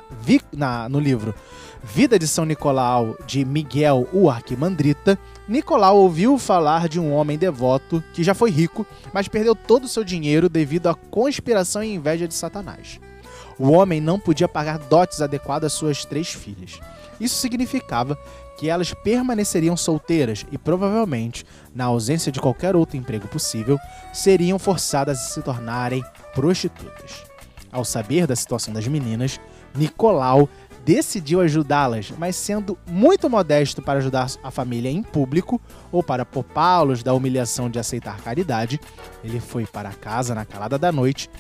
na, 0.56 0.88
no 0.88 0.99
livro 0.99 1.34
Vida 1.82 2.19
de 2.19 2.28
São 2.28 2.45
Nicolau, 2.45 3.17
de 3.26 3.45
Miguel 3.45 4.06
o 4.12 4.28
Arquimandrita, 4.28 5.19
Nicolau 5.49 5.97
ouviu 5.97 6.38
falar 6.38 6.88
de 6.88 7.00
um 7.00 7.12
homem 7.12 7.38
devoto 7.38 8.04
que 8.12 8.23
já 8.23 8.34
foi 8.34 8.50
rico, 8.50 8.86
mas 9.12 9.28
perdeu 9.28 9.54
todo 9.54 9.84
o 9.84 9.88
seu 9.88 10.04
dinheiro 10.04 10.49
devido 10.49 10.88
à 10.88 10.95
conspiração 10.95 11.82
e 11.82 11.95
inveja 11.95 12.28
de 12.28 12.34
Satanás. 12.34 13.00
O 13.58 13.71
homem 13.73 14.00
não 14.00 14.19
podia 14.19 14.49
pagar 14.49 14.78
dotes 14.78 15.21
adequadas 15.21 15.73
às 15.73 15.78
suas 15.78 16.04
três 16.04 16.32
filhas. 16.32 16.78
Isso 17.21 17.36
significava 17.36 18.17
que 18.56 18.69
elas 18.69 18.93
permaneceriam 18.93 19.76
solteiras 19.76 20.45
e 20.52 20.58
provavelmente, 20.58 21.45
na 21.75 21.86
ausência 21.86 22.30
de 22.30 22.41
qualquer 22.41 22.76
outro 22.76 22.97
emprego 22.97 23.26
possível, 23.26 23.78
seriam 24.12 24.58
forçadas 24.58 25.19
a 25.19 25.23
se 25.23 25.43
tornarem 25.43 26.04
prostitutas. 26.34 27.25
Ao 27.73 27.84
saber 27.84 28.26
da 28.26 28.34
situação 28.34 28.75
das 28.75 28.86
meninas, 28.86 29.40
Nicolau 29.75 30.49
decidiu 30.84 31.40
ajudá-las, 31.40 32.10
mas 32.16 32.36
sendo 32.36 32.76
muito 32.86 33.28
modesto 33.28 33.82
para 33.82 33.99
ajudar 33.99 34.28
a 34.43 34.50
família 34.50 34.90
em 34.90 35.02
público 35.02 35.60
ou 35.93 36.02
para 36.02 36.25
poupá-los 36.25 37.02
da 37.02 37.12
humilhação 37.12 37.69
de 37.69 37.78
aceitar 37.78 38.21
caridade, 38.21 38.80
ele 39.23 39.40
foi 39.40 39.66
para 39.66 39.93
casa 39.93 40.34
na 40.34 40.45
calada 40.45 40.78
da 40.78 40.90
noite, 40.90 41.30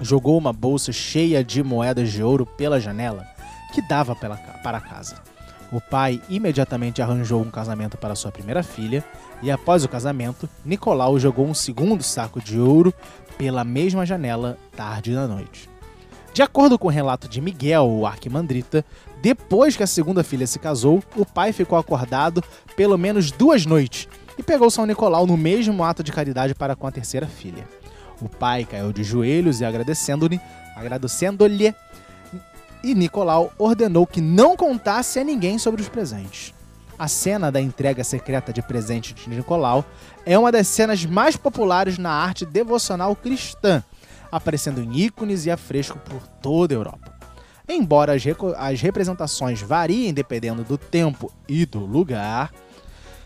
jogou 0.00 0.36
uma 0.36 0.52
bolsa 0.52 0.92
cheia 0.92 1.44
de 1.44 1.62
moedas 1.62 2.10
de 2.10 2.22
ouro 2.22 2.46
pela 2.46 2.80
janela 2.80 3.26
que 3.72 3.82
dava 3.82 4.16
para 4.16 4.80
casa. 4.80 5.22
O 5.70 5.80
pai 5.80 6.20
imediatamente 6.28 7.00
arranjou 7.00 7.40
um 7.40 7.50
casamento 7.50 7.96
para 7.96 8.16
sua 8.16 8.32
primeira 8.32 8.62
filha 8.62 9.04
e 9.40 9.50
após 9.50 9.84
o 9.84 9.88
casamento, 9.88 10.48
Nicolau 10.64 11.18
jogou 11.18 11.46
um 11.46 11.54
segundo 11.54 12.02
saco 12.02 12.40
de 12.40 12.58
ouro 12.58 12.92
pela 13.40 13.64
mesma 13.64 14.04
janela 14.04 14.58
tarde 14.76 15.14
da 15.14 15.26
noite. 15.26 15.66
De 16.34 16.42
acordo 16.42 16.78
com 16.78 16.88
o 16.88 16.90
relato 16.90 17.26
de 17.26 17.40
Miguel, 17.40 17.88
o 17.88 18.06
arquimandrita, 18.06 18.84
depois 19.22 19.74
que 19.74 19.82
a 19.82 19.86
segunda 19.86 20.22
filha 20.22 20.46
se 20.46 20.58
casou, 20.58 21.02
o 21.16 21.24
pai 21.24 21.50
ficou 21.50 21.78
acordado 21.78 22.44
pelo 22.76 22.98
menos 22.98 23.30
duas 23.30 23.64
noites 23.64 24.06
e 24.36 24.42
pegou 24.42 24.70
São 24.70 24.84
Nicolau 24.84 25.26
no 25.26 25.38
mesmo 25.38 25.82
ato 25.82 26.02
de 26.02 26.12
caridade 26.12 26.54
para 26.54 26.76
com 26.76 26.86
a 26.86 26.92
terceira 26.92 27.26
filha. 27.26 27.66
O 28.20 28.28
pai 28.28 28.66
caiu 28.66 28.92
de 28.92 29.02
joelhos 29.02 29.62
e 29.62 29.64
agradecendo-lhe, 29.64 30.38
agradecendo-lhe, 30.76 31.74
e 32.84 32.94
Nicolau 32.94 33.54
ordenou 33.56 34.06
que 34.06 34.20
não 34.20 34.54
contasse 34.54 35.18
a 35.18 35.24
ninguém 35.24 35.58
sobre 35.58 35.80
os 35.80 35.88
presentes. 35.88 36.52
A 37.00 37.08
cena 37.08 37.50
da 37.50 37.58
entrega 37.58 38.04
secreta 38.04 38.52
de 38.52 38.60
presente 38.60 39.14
de 39.14 39.30
Nicolau 39.30 39.86
é 40.26 40.38
uma 40.38 40.52
das 40.52 40.68
cenas 40.68 41.02
mais 41.06 41.34
populares 41.34 41.96
na 41.96 42.10
arte 42.10 42.44
devocional 42.44 43.16
cristã, 43.16 43.82
aparecendo 44.30 44.82
em 44.82 44.98
ícones 44.98 45.46
e 45.46 45.50
afresco 45.50 45.98
por 45.98 46.28
toda 46.42 46.74
a 46.74 46.76
Europa. 46.76 47.10
Embora 47.66 48.12
as, 48.12 48.22
as 48.58 48.82
representações 48.82 49.62
variem 49.62 50.12
dependendo 50.12 50.62
do 50.62 50.76
tempo 50.76 51.32
e 51.48 51.64
do 51.64 51.78
lugar, 51.78 52.52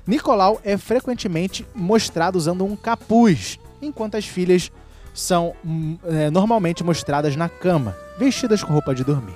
Nicolau 0.07 0.61
é 0.63 0.79
frequentemente 0.79 1.67
mostrado 1.75 2.39
usando 2.39 2.65
um 2.65 2.77
capuz, 2.77 3.59
enquanto 3.83 4.17
as 4.17 4.25
filhas 4.25 4.71
são 5.13 5.53
hum, 5.65 5.99
é, 6.05 6.31
normalmente 6.31 6.85
mostradas 6.85 7.35
na 7.35 7.49
cama, 7.49 7.97
vestidas 8.21 8.63
com 8.63 8.73
roupa 8.73 8.95
de 8.95 9.03
dormir. 9.03 9.35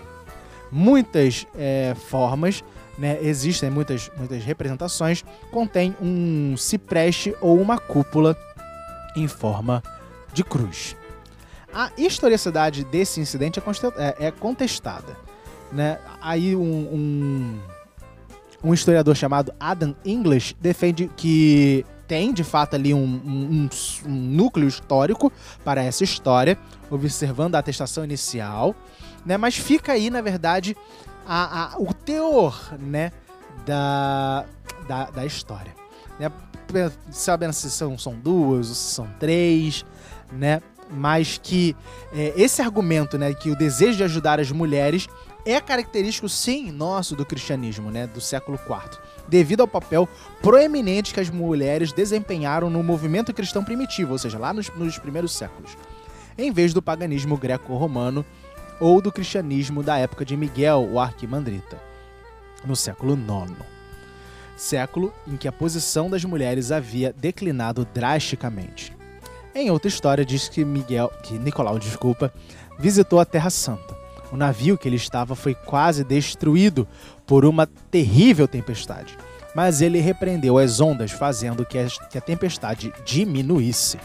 Muitas 0.70 1.44
é, 1.57 1.96
formas 2.09 2.62
né, 2.98 3.18
existem 3.22 3.70
muitas, 3.70 4.11
muitas 4.16 4.42
representações, 4.42 5.24
contém 5.52 5.96
um 6.02 6.56
cipreste 6.56 7.34
ou 7.40 7.61
uma 7.61 7.78
cúpula 7.78 8.37
em 9.16 9.28
forma 9.28 9.82
de 10.32 10.42
cruz. 10.42 10.96
A 11.72 11.90
historicidade 11.96 12.84
desse 12.84 13.20
incidente 13.20 13.61
é, 13.61 13.62
é, 13.98 14.26
é 14.26 14.30
contestada. 14.30 15.16
Né? 15.70 15.98
Aí 16.20 16.56
um, 16.56 16.61
um, 16.62 17.58
um, 18.64 18.74
historiador 18.74 19.14
chamado 19.14 19.52
Adam 19.61 19.94
English 20.04 20.56
defende 20.61 21.11
que 21.14 21.84
tem 22.06 22.32
de 22.32 22.42
fato 22.42 22.74
ali 22.74 22.94
um, 22.94 23.04
um, 23.04 23.68
núcleo 24.06 24.66
histórico 24.66 25.30
para 25.62 25.82
essa 25.84 26.02
história, 26.02 26.58
observando 26.90 27.54
a 27.54 27.58
atestação 27.58 28.02
inicial, 28.02 28.74
né? 29.26 29.37
mas 29.37 29.56
fica 29.56 29.92
aí, 29.92 30.08
na 30.08 30.22
verdade, 30.22 30.74
a, 31.28 31.74
a, 31.74 31.78
o 31.78 31.92
teor 31.92 32.58
né, 32.80 33.12
da, 33.66 34.46
da, 34.88 35.10
da 35.10 35.26
história. 35.26 35.74
Né? 36.18 36.32
Sabendo 37.10 37.52
se 37.52 37.70
são, 37.70 37.98
são 37.98 38.14
duas 38.14 38.70
ou 38.70 38.74
se 38.74 38.94
são 38.94 39.06
três, 39.20 39.84
né? 40.32 40.62
mas 40.90 41.38
que 41.42 41.76
é, 42.14 42.32
esse 42.34 42.62
argumento, 42.62 43.18
né, 43.18 43.34
que 43.34 43.50
o 43.50 43.56
desejo 43.56 43.98
de 43.98 44.04
ajudar 44.04 44.40
as 44.40 44.50
mulheres 44.50 45.06
é 45.44 45.60
característico, 45.60 46.28
sim, 46.28 46.70
nosso 46.70 47.14
do 47.14 47.26
cristianismo, 47.26 47.90
né, 47.90 48.06
do 48.06 48.20
século 48.20 48.58
IV, 48.58 48.98
devido 49.28 49.60
ao 49.60 49.68
papel 49.68 50.08
proeminente 50.40 51.12
que 51.12 51.20
as 51.20 51.28
mulheres 51.28 51.92
desempenharam 51.92 52.70
no 52.70 52.82
movimento 52.82 53.34
cristão 53.34 53.62
primitivo, 53.62 54.12
ou 54.12 54.18
seja, 54.18 54.38
lá 54.38 54.52
nos, 54.52 54.70
nos 54.70 54.98
primeiros 54.98 55.32
séculos, 55.32 55.76
em 56.38 56.50
vez 56.50 56.72
do 56.72 56.80
paganismo 56.80 57.36
greco-romano 57.36 58.24
ou 58.80 59.00
do 59.00 59.12
cristianismo 59.12 59.82
da 59.82 59.98
época 59.98 60.24
de 60.24 60.36
Miguel, 60.36 60.88
o 60.90 61.00
arquimandrita, 61.00 61.78
no 62.64 62.76
século 62.76 63.14
IX. 63.14 63.56
século 64.56 65.12
em 65.26 65.36
que 65.36 65.46
a 65.46 65.52
posição 65.52 66.10
das 66.10 66.24
mulheres 66.24 66.72
havia 66.72 67.12
declinado 67.12 67.86
drasticamente. 67.94 68.96
Em 69.54 69.70
outra 69.70 69.88
história 69.88 70.24
diz 70.24 70.48
que 70.48 70.64
Miguel, 70.64 71.12
que 71.22 71.38
Nicolau, 71.38 71.78
desculpa, 71.78 72.32
visitou 72.78 73.20
a 73.20 73.24
Terra 73.24 73.50
Santa. 73.50 73.96
O 74.30 74.36
navio 74.36 74.76
que 74.76 74.88
ele 74.88 74.96
estava 74.96 75.34
foi 75.34 75.54
quase 75.54 76.04
destruído 76.04 76.86
por 77.26 77.44
uma 77.44 77.66
terrível 77.90 78.46
tempestade, 78.46 79.16
mas 79.54 79.80
ele 79.80 80.00
repreendeu 80.00 80.58
as 80.58 80.80
ondas, 80.80 81.10
fazendo 81.10 81.64
que 81.64 81.78
a 81.78 82.20
tempestade 82.20 82.92
diminuísse. 83.04 83.98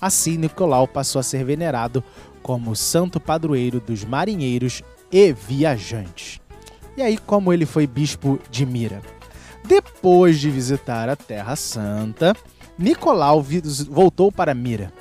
Assim, 0.00 0.36
Nicolau 0.36 0.86
passou 0.88 1.20
a 1.20 1.22
ser 1.22 1.44
venerado 1.44 2.02
como 2.46 2.76
santo 2.76 3.18
padroeiro 3.18 3.80
dos 3.80 4.04
marinheiros 4.04 4.80
e 5.10 5.32
viajantes. 5.32 6.40
E 6.96 7.02
aí, 7.02 7.18
como 7.18 7.52
ele 7.52 7.66
foi 7.66 7.88
bispo 7.88 8.38
de 8.48 8.64
Mira? 8.64 9.02
Depois 9.64 10.38
de 10.38 10.48
visitar 10.48 11.08
a 11.08 11.16
Terra 11.16 11.56
Santa, 11.56 12.36
Nicolau 12.78 13.44
voltou 13.90 14.30
para 14.30 14.54
Mira. 14.54 14.92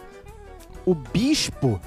O 0.87 0.95
bispo 0.95 1.79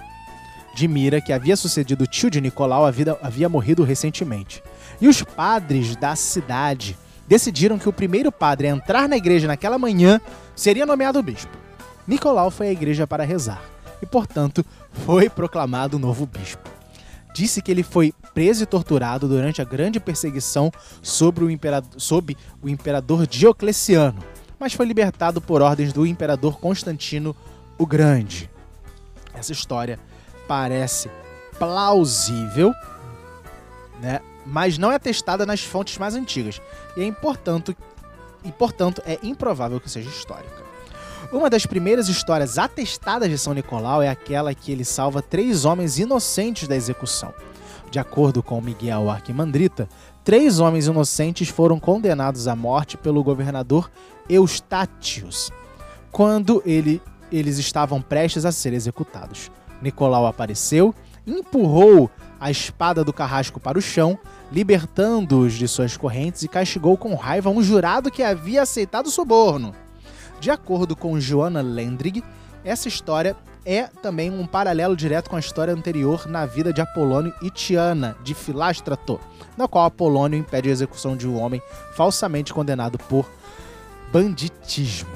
de 0.77 0.87
Mira, 0.87 1.21
que 1.21 1.33
havia 1.33 1.57
sucedido 1.57 2.05
o 2.05 2.07
tio 2.07 2.31
de 2.31 2.41
Nicolau, 2.41 2.87
havia, 2.87 3.19
havia 3.21 3.49
morrido 3.49 3.83
recentemente. 3.83 4.63
E 5.01 5.09
os 5.09 5.25
padres 5.25 5.97
da 5.97 6.15
cidade 6.15 6.97
decidiram 7.27 7.81
que 7.81 7.89
o 7.89 7.93
primeiro 7.93 8.31
padre 8.31 8.69
a 8.69 8.71
entrar 8.71 9.09
na 9.09 9.17
igreja 9.17 9.49
naquela 9.49 9.77
manhã 9.77 10.21
seria 10.55 10.87
nomeado 10.87 11.21
bispo. 11.21 11.51
Nicolau 12.07 12.49
foi 12.49 12.69
à 12.69 12.73
igreja 12.73 13.09
para 13.09 13.25
rezar 13.25 13.77
e, 14.03 14.07
portanto, 14.07 14.65
foi 14.93 15.29
proclamado 15.29 15.99
novo 15.99 16.27
bispo. 16.27 16.69
Disse 17.35 17.63
que 17.63 17.71
ele 17.71 17.83
foi 17.83 18.13
preso 18.35 18.63
e 18.63 18.67
torturado 18.67 19.29
durante 19.29 19.61
a 19.61 19.65
grande 19.65 20.01
perseguição 20.01 20.73
sobre 21.03 21.45
o 21.45 21.51
imperador, 21.51 21.91
sob 21.97 22.37
o 22.63 22.69
imperador 22.69 23.27
Diocleciano, 23.27 24.19
mas 24.59 24.73
foi 24.73 24.87
libertado 24.87 25.41
por 25.41 25.63
ordens 25.63 25.93
do 25.93 26.07
imperador 26.07 26.59
Constantino 26.59 27.37
o 27.77 27.87
Grande. 27.87 28.51
Essa 29.33 29.53
história 29.53 29.99
parece 30.49 31.11
plausível, 31.59 32.73
né? 34.01 34.21
mas 34.45 34.79
não 34.79 34.91
é 34.91 34.99
testada 34.99 35.45
nas 35.45 35.61
fontes 35.61 35.99
mais 35.99 36.15
antigas 36.15 36.61
e, 36.97 37.03
é 37.03 37.05
importante, 37.05 37.77
e 38.43 38.51
portanto 38.51 39.03
é 39.05 39.19
improvável 39.23 39.79
que 39.81 39.91
seja 39.91 40.09
histórica. 40.09 40.68
Uma 41.31 41.51
das 41.51 41.67
primeiras 41.67 42.09
histórias 42.09 42.57
atestadas 42.57 43.29
de 43.29 43.37
São 43.37 43.53
Nicolau 43.53 44.01
é 44.01 44.09
aquela 44.09 44.55
que 44.55 44.73
ele 44.73 44.83
salva 44.83 45.21
três 45.21 45.67
homens 45.67 45.99
inocentes 45.99 46.67
da 46.67 46.75
execução. 46.75 47.35
De 47.91 47.99
acordo 47.99 48.43
com 48.43 48.59
Miguel 48.63 49.11
Arquimandrita, 49.11 49.91
três 50.25 50.59
homens 50.59 50.87
inocentes 50.87 51.51
foram 51.51 51.79
condenados 51.79 52.49
à 52.49 52.57
morte 52.57 52.97
pelo 52.97 53.23
governador 53.23 53.91
Eustátios, 54.27 55.51
quando 56.11 56.63
ele, 56.65 57.01
eles 57.31 57.59
estavam 57.59 58.01
prestes 58.01 58.47
a 58.47 58.53
ser 58.53 58.73
executados. 58.73 59.51
Nicolau 59.83 60.27
apareceu, 60.27 60.95
empurrou 61.27 62.11
a 62.41 62.51
espada 62.51 63.05
do 63.05 63.13
carrasco 63.13 63.61
para 63.61 63.79
o 63.79 63.83
chão, 63.83 64.19
libertando-os 64.51 65.53
de 65.53 65.69
suas 65.69 65.95
correntes 65.95 66.43
e 66.43 66.49
castigou 66.49 66.97
com 66.97 67.15
raiva 67.15 67.51
um 67.51 67.63
jurado 67.63 68.11
que 68.11 68.23
havia 68.23 68.63
aceitado 68.63 69.09
o 69.09 69.11
suborno. 69.11 69.75
De 70.41 70.51
acordo 70.51 70.95
com 70.95 71.19
Joana 71.19 71.61
Lendrig, 71.61 72.23
essa 72.65 72.89
história 72.89 73.37
é 73.65 73.85
também 74.03 74.31
um 74.31 74.47
paralelo 74.47 74.97
direto 74.97 75.29
com 75.29 75.37
a 75.37 75.41
história 75.41 75.75
anterior 75.75 76.27
na 76.27 76.47
vida 76.47 76.73
de 76.73 76.81
Apolônio 76.81 77.35
e 77.43 77.51
Tiana, 77.51 78.17
de 78.23 78.35
Filástrato, 78.35 79.21
na 79.57 79.67
qual 79.67 79.85
Apolônio 79.85 80.39
impede 80.39 80.69
a 80.69 80.73
execução 80.73 81.17
de 81.17 81.27
um 81.27 81.39
homem 81.41 81.61
falsamente 81.95 82.55
condenado 82.55 82.99
por 82.99 83.29
banditismo. 84.13 85.11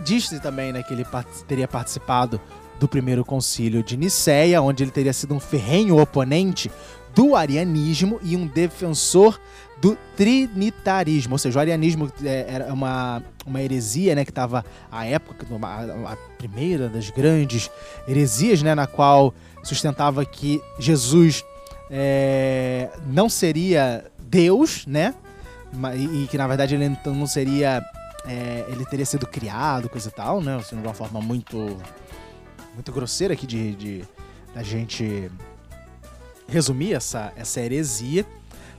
Diz-se 0.00 0.40
também 0.40 0.72
né, 0.72 0.82
que 0.82 0.94
ele 0.94 1.06
teria 1.46 1.66
participado 1.66 2.40
do 2.78 2.86
primeiro 2.86 3.24
concílio 3.24 3.82
de 3.82 3.96
Nicéia, 3.96 4.62
onde 4.62 4.84
ele 4.84 4.90
teria 4.90 5.12
sido 5.12 5.34
um 5.34 5.40
ferrenho 5.40 6.00
oponente 6.00 6.70
do 7.16 7.34
arianismo 7.34 8.20
e 8.22 8.36
um 8.36 8.46
defensor 8.46 9.40
do 9.80 9.96
trinitarismo, 10.14 11.32
ou 11.32 11.38
seja, 11.38 11.58
o 11.58 11.60
arianismo 11.60 12.12
é, 12.22 12.44
era 12.46 12.72
uma, 12.74 13.22
uma 13.46 13.62
heresia, 13.62 14.14
né, 14.14 14.22
que 14.22 14.30
estava 14.30 14.62
à 14.92 15.06
época, 15.06 15.46
a, 15.62 16.16
primeira 16.36 16.90
das 16.90 17.08
grandes 17.08 17.70
heresias, 18.06 18.62
né, 18.62 18.74
na 18.74 18.86
qual 18.86 19.34
sustentava 19.64 20.24
que 20.26 20.62
Jesus 20.78 21.42
é, 21.90 22.90
não 23.06 23.30
seria 23.30 24.04
Deus, 24.18 24.86
né, 24.86 25.14
e, 25.94 26.26
que 26.26 26.36
na 26.36 26.46
verdade 26.46 26.74
ele 26.74 26.84
então 26.84 27.14
não 27.14 27.26
seria, 27.26 27.82
é, 28.26 28.66
ele 28.68 28.84
teria 28.84 29.06
sido 29.06 29.26
criado, 29.26 29.88
coisa 29.88 30.08
e 30.08 30.12
tal, 30.12 30.42
né, 30.42 30.56
assim, 30.56 30.76
de 30.76 30.82
uma 30.86 30.94
forma 30.94 31.20
muito 31.20 31.78
muito 32.74 32.92
grosseira 32.92 33.32
aqui 33.32 33.46
de 33.46 34.04
da 34.54 34.62
gente 34.62 35.30
resumir 36.48 36.94
essa, 36.94 37.32
essa 37.36 37.60
heresia. 37.60 38.24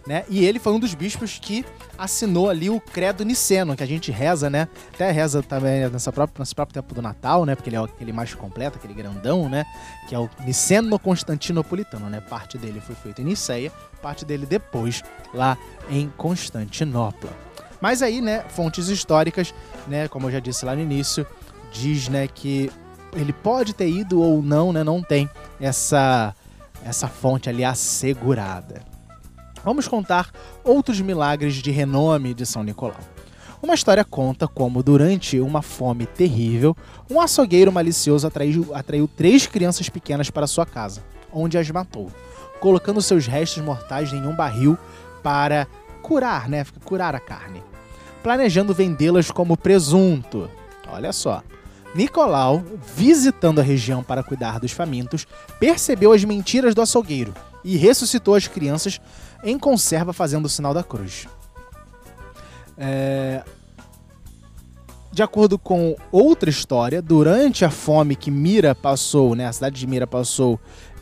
Né? 0.06 0.24
E 0.30 0.46
ele 0.46 0.58
foi 0.58 0.72
um 0.72 0.80
dos 0.80 0.94
bispos 0.94 1.38
que 1.38 1.66
assinou 1.98 2.50
ali 2.50 2.70
o 2.70 2.80
credo 2.80 3.26
niceno, 3.26 3.76
que 3.76 3.84
a 3.84 3.86
gente 3.86 4.10
reza, 4.10 4.50
né? 4.50 4.70
Até 4.94 5.12
reza 5.12 5.44
também 5.44 5.90
nessa 5.90 6.14
própria, 6.14 6.42
nesse 6.42 6.56
próprio 6.56 6.82
tempo 6.82 6.96
do 6.96 7.02
Natal, 7.02 7.44
né? 7.46 7.56
Porque 7.56 7.70
ele 7.70 7.76
é 7.76 7.80
aquele 7.80 8.14
mais 8.14 8.34
completo, 8.34 8.78
aquele 8.78 8.94
grandão, 8.94 9.50
né? 9.50 9.66
Que 10.08 10.16
é 10.16 10.20
o 10.20 10.30
niceno 10.46 10.98
constantinopolitano, 10.98 12.10
né? 12.10 12.22
Parte 12.22 12.58
dele 12.58 12.80
foi 12.80 12.96
feita 12.96 13.22
em 13.22 13.26
Niceia, 13.26 13.70
parte 14.02 14.24
dele 14.24 14.46
depois 14.46 15.04
lá 15.34 15.58
em 15.90 16.08
Constantinopla. 16.16 17.32
Mas 17.82 18.02
aí, 18.02 18.22
né, 18.22 18.46
fontes 18.50 18.88
históricas, 18.88 19.54
né, 19.88 20.08
como 20.08 20.28
eu 20.28 20.32
já 20.32 20.40
disse 20.40 20.66
lá 20.66 20.74
no 20.74 20.82
início, 20.82 21.28
diz, 21.72 22.08
né, 22.08 22.28
que 22.28 22.72
ele 23.14 23.34
pode 23.34 23.74
ter 23.74 23.90
ido 23.90 24.22
ou 24.22 24.42
não, 24.42 24.72
né? 24.72 24.84
Não 24.84 25.02
tem 25.02 25.30
essa 25.60 26.34
essa 26.84 27.08
fonte 27.08 27.50
ali 27.50 27.64
assegurada. 27.64 28.82
Vamos 29.64 29.88
contar 29.88 30.32
outros 30.64 31.02
milagres 31.02 31.56
de 31.56 31.72
renome 31.72 32.34
de 32.34 32.46
São 32.46 32.64
Nicolau. 32.64 33.00
Uma 33.62 33.74
história 33.74 34.06
conta 34.06 34.48
como, 34.48 34.84
durante 34.84 35.40
uma 35.40 35.62
fome 35.62 36.06
terrível, 36.06 36.78
um 37.10 37.20
açougueiro 37.20 37.72
malicioso 37.72 38.28
atraiu, 38.28 38.74
atraiu 38.74 39.08
três 39.08 39.48
crianças 39.48 39.90
pequenas 39.90 40.30
para 40.30 40.46
sua 40.46 40.66
casa, 40.66 41.04
onde 41.34 41.58
as 41.58 41.70
matou, 41.72 42.12
colocando 42.60 43.02
seus 43.02 43.26
restos 43.26 43.64
mortais 43.64 44.14
em 44.14 44.26
um 44.26 44.36
barril 44.36 44.78
para 45.24 45.68
curar, 46.04 46.48
né? 46.48 46.66
Curar 46.86 47.16
a 47.16 47.20
carne, 47.20 47.64
planejando 48.22 48.76
vendê-las 48.76 49.32
como 49.32 49.58
presunto. 49.58 50.50
Olha 50.88 51.12
só. 51.12 51.44
Nicolau, 51.98 52.64
visitando 52.96 53.60
a 53.60 53.64
região 53.64 54.04
para 54.04 54.22
cuidar 54.22 54.60
dos 54.60 54.72
famintos, 54.72 55.26
percebeu 55.60 56.14
as 56.14 56.24
mentiras 56.24 56.76
do 56.76 56.82
açougueiro 56.82 57.34
e 57.64 57.76
ressuscitou 57.76 58.36
as 58.36 58.48
crianças 58.48 59.02
em 59.44 59.58
conserva 59.58 60.14
fazendo 60.14 60.46
o 60.46 60.50
sinal 60.50 60.76
da 60.76 60.84
cruz. 60.84 61.28
É... 62.78 63.44
De 65.12 65.24
acordo 65.24 65.58
com 65.58 65.96
outra 66.12 66.52
história, 66.52 67.02
durante 67.02 67.66
a 67.66 67.72
fome 67.72 68.16
que 68.16 68.30
Mira 68.30 68.76
passou, 68.76 69.34
né, 69.34 69.48
a 69.48 69.52
cidade 69.52 69.80
de 69.80 69.88
Mira 69.88 70.06
passou 70.06 70.60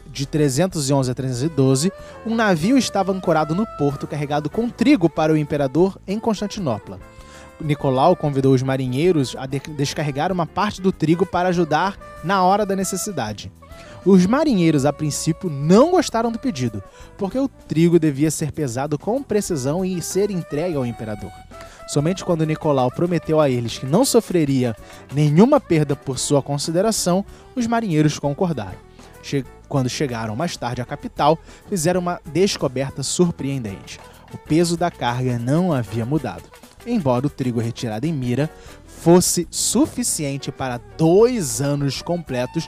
de 0.07 0.25
311 0.25 1.11
a 1.11 1.13
312, 1.13 1.91
um 2.25 2.33
navio 2.33 2.77
estava 2.77 3.11
ancorado 3.11 3.53
no 3.53 3.67
porto 3.77 4.07
carregado 4.07 4.49
com 4.49 4.69
trigo 4.69 5.09
para 5.09 5.33
o 5.33 5.37
imperador 5.37 5.99
em 6.07 6.17
Constantinopla. 6.21 7.01
Nicolau 7.59 8.15
convidou 8.15 8.53
os 8.53 8.61
marinheiros 8.61 9.35
a 9.37 9.45
descarregar 9.45 10.31
uma 10.31 10.45
parte 10.45 10.81
do 10.81 10.91
trigo 10.91 11.25
para 11.25 11.49
ajudar 11.49 11.97
na 12.23 12.43
hora 12.43 12.65
da 12.65 12.75
necessidade. 12.75 13.51
Os 14.05 14.25
marinheiros, 14.25 14.85
a 14.85 14.93
princípio, 14.93 15.49
não 15.49 15.91
gostaram 15.91 16.31
do 16.31 16.37
pedido, 16.37 16.83
porque 17.17 17.39
o 17.39 17.47
trigo 17.47 17.97
devia 17.97 18.29
ser 18.29 18.51
pesado 18.51 18.99
com 18.99 19.23
precisão 19.23 19.83
e 19.83 20.01
ser 20.01 20.29
entregue 20.29 20.77
ao 20.77 20.85
imperador. 20.85 21.31
Somente 21.87 22.23
quando 22.23 22.45
Nicolau 22.45 22.91
prometeu 22.91 23.39
a 23.39 23.49
eles 23.49 23.77
que 23.77 23.85
não 23.85 24.05
sofreria 24.05 24.75
nenhuma 25.13 25.59
perda 25.59 25.95
por 25.95 26.19
sua 26.19 26.41
consideração, 26.41 27.25
os 27.55 27.65
marinheiros 27.67 28.19
concordaram. 28.19 28.77
Che 29.23 29.43
quando 29.67 29.89
chegaram 29.89 30.35
mais 30.35 30.55
tarde 30.55 30.83
à 30.83 30.85
capital, 30.85 31.39
fizeram 31.67 31.99
uma 31.99 32.21
descoberta 32.31 33.01
surpreendente. 33.01 33.99
O 34.31 34.37
peso 34.37 34.77
da 34.77 34.91
carga 34.91 35.39
não 35.39 35.73
havia 35.73 36.05
mudado 36.05 36.43
embora 36.85 37.27
o 37.27 37.29
trigo 37.29 37.59
retirado 37.59 38.05
em 38.05 38.13
mira 38.13 38.49
fosse 38.85 39.47
suficiente 39.51 40.51
para 40.51 40.79
dois 40.97 41.61
anos 41.61 42.01
completos 42.01 42.67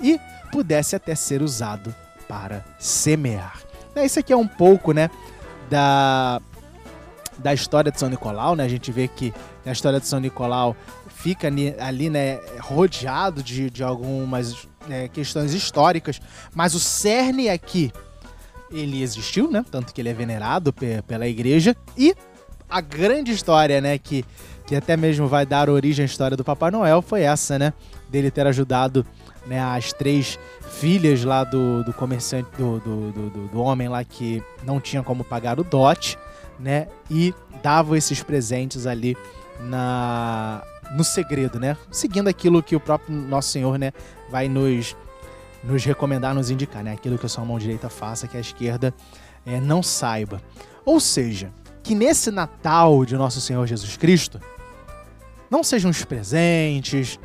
e 0.00 0.18
pudesse 0.50 0.94
até 0.94 1.14
ser 1.14 1.42
usado 1.42 1.94
para 2.28 2.64
semear. 2.78 3.62
Isso 3.96 4.18
aqui 4.18 4.32
é 4.32 4.36
um 4.36 4.46
pouco 4.46 4.92
né, 4.92 5.10
da, 5.68 6.40
da 7.38 7.52
história 7.52 7.90
de 7.90 7.98
São 7.98 8.08
Nicolau. 8.08 8.54
Né? 8.54 8.64
A 8.64 8.68
gente 8.68 8.90
vê 8.92 9.08
que 9.08 9.32
a 9.64 9.72
história 9.72 10.00
de 10.00 10.06
São 10.06 10.20
Nicolau 10.20 10.76
fica 11.08 11.48
ali 11.78 12.10
né, 12.10 12.40
rodeado 12.60 13.42
de, 13.42 13.70
de 13.70 13.82
algumas 13.82 14.66
né, 14.88 15.08
questões 15.08 15.54
históricas, 15.54 16.20
mas 16.54 16.74
o 16.74 16.80
cerne 16.80 17.48
aqui 17.48 17.92
ele 18.70 19.02
existiu, 19.02 19.50
né? 19.50 19.64
Tanto 19.70 19.92
que 19.92 20.00
ele 20.00 20.08
é 20.08 20.14
venerado 20.14 20.72
pela 21.06 21.28
igreja 21.28 21.76
e 21.96 22.16
a 22.72 22.80
grande 22.80 23.30
história, 23.30 23.80
né, 23.82 23.98
que, 23.98 24.24
que 24.66 24.74
até 24.74 24.96
mesmo 24.96 25.28
vai 25.28 25.44
dar 25.44 25.68
origem 25.68 26.02
à 26.02 26.06
história 26.06 26.36
do 26.36 26.42
Papai 26.42 26.70
Noel 26.70 27.02
foi 27.02 27.20
essa, 27.22 27.58
né? 27.58 27.74
Dele 28.08 28.30
ter 28.30 28.46
ajudado 28.46 29.04
né, 29.46 29.60
as 29.60 29.92
três 29.92 30.38
filhas 30.70 31.22
lá 31.22 31.44
do, 31.44 31.84
do 31.84 31.92
comerciante, 31.92 32.48
do, 32.56 32.80
do, 32.80 33.12
do, 33.12 33.48
do 33.48 33.60
homem 33.60 33.88
lá 33.88 34.02
que 34.02 34.42
não 34.64 34.80
tinha 34.80 35.02
como 35.02 35.22
pagar 35.22 35.60
o 35.60 35.64
dote, 35.64 36.18
né? 36.58 36.88
E 37.10 37.34
dava 37.62 37.96
esses 37.98 38.22
presentes 38.22 38.86
ali 38.86 39.16
na 39.60 40.62
no 40.96 41.04
segredo, 41.04 41.58
né? 41.60 41.76
Seguindo 41.90 42.28
aquilo 42.28 42.62
que 42.62 42.76
o 42.76 42.80
próprio 42.80 43.14
nosso 43.14 43.50
Senhor, 43.50 43.78
né, 43.78 43.92
vai 44.30 44.48
nos 44.48 44.96
nos 45.62 45.84
recomendar, 45.84 46.34
nos 46.34 46.50
indicar, 46.50 46.82
né? 46.82 46.92
Aquilo 46.92 47.18
que 47.18 47.26
a 47.26 47.28
sua 47.28 47.44
mão 47.44 47.58
direita 47.58 47.88
faça, 47.88 48.26
que 48.26 48.36
a 48.36 48.40
esquerda 48.40 48.94
é, 49.46 49.60
não 49.60 49.82
saiba. 49.82 50.40
Ou 50.84 50.98
seja, 50.98 51.52
que 51.82 51.94
nesse 51.94 52.30
Natal 52.30 53.04
de 53.04 53.16
nosso 53.16 53.40
Senhor 53.40 53.66
Jesus 53.66 53.96
Cristo 53.96 54.40
não 55.50 55.62
sejam 55.62 55.90
os 55.90 56.04
presentes, 56.04 57.18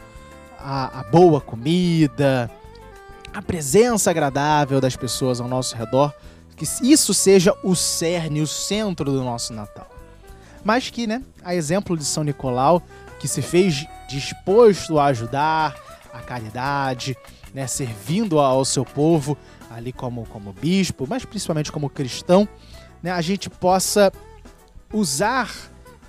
a, 0.59 0.99
a 0.99 1.03
boa 1.03 1.39
comida, 1.39 2.51
a 3.33 3.41
presença 3.41 4.09
agradável 4.09 4.81
das 4.81 4.95
pessoas 4.95 5.39
ao 5.39 5.47
nosso 5.47 5.75
redor, 5.75 6.13
que 6.55 6.65
isso 6.81 7.13
seja 7.13 7.53
o 7.63 7.75
cerne, 7.75 8.41
o 8.41 8.47
centro 8.47 9.11
do 9.11 9.23
nosso 9.23 9.53
Natal. 9.53 9.87
Mas 10.63 10.89
que, 10.89 11.07
né, 11.07 11.23
a 11.43 11.55
exemplo 11.55 11.95
de 11.95 12.03
São 12.03 12.23
Nicolau, 12.23 12.81
que 13.19 13.27
se 13.27 13.41
fez 13.41 13.85
disposto 14.09 14.99
a 14.99 15.05
ajudar, 15.05 15.75
a 16.13 16.19
caridade, 16.19 17.15
né, 17.53 17.67
servindo 17.67 18.39
ao 18.39 18.65
seu 18.65 18.83
povo 18.83 19.37
ali 19.69 19.93
como, 19.93 20.25
como 20.25 20.51
bispo, 20.51 21.05
mas 21.07 21.23
principalmente 21.23 21.71
como 21.71 21.89
cristão, 21.89 22.47
né, 23.01 23.11
a 23.11 23.21
gente 23.21 23.49
possa 23.49 24.11
usar 24.91 25.49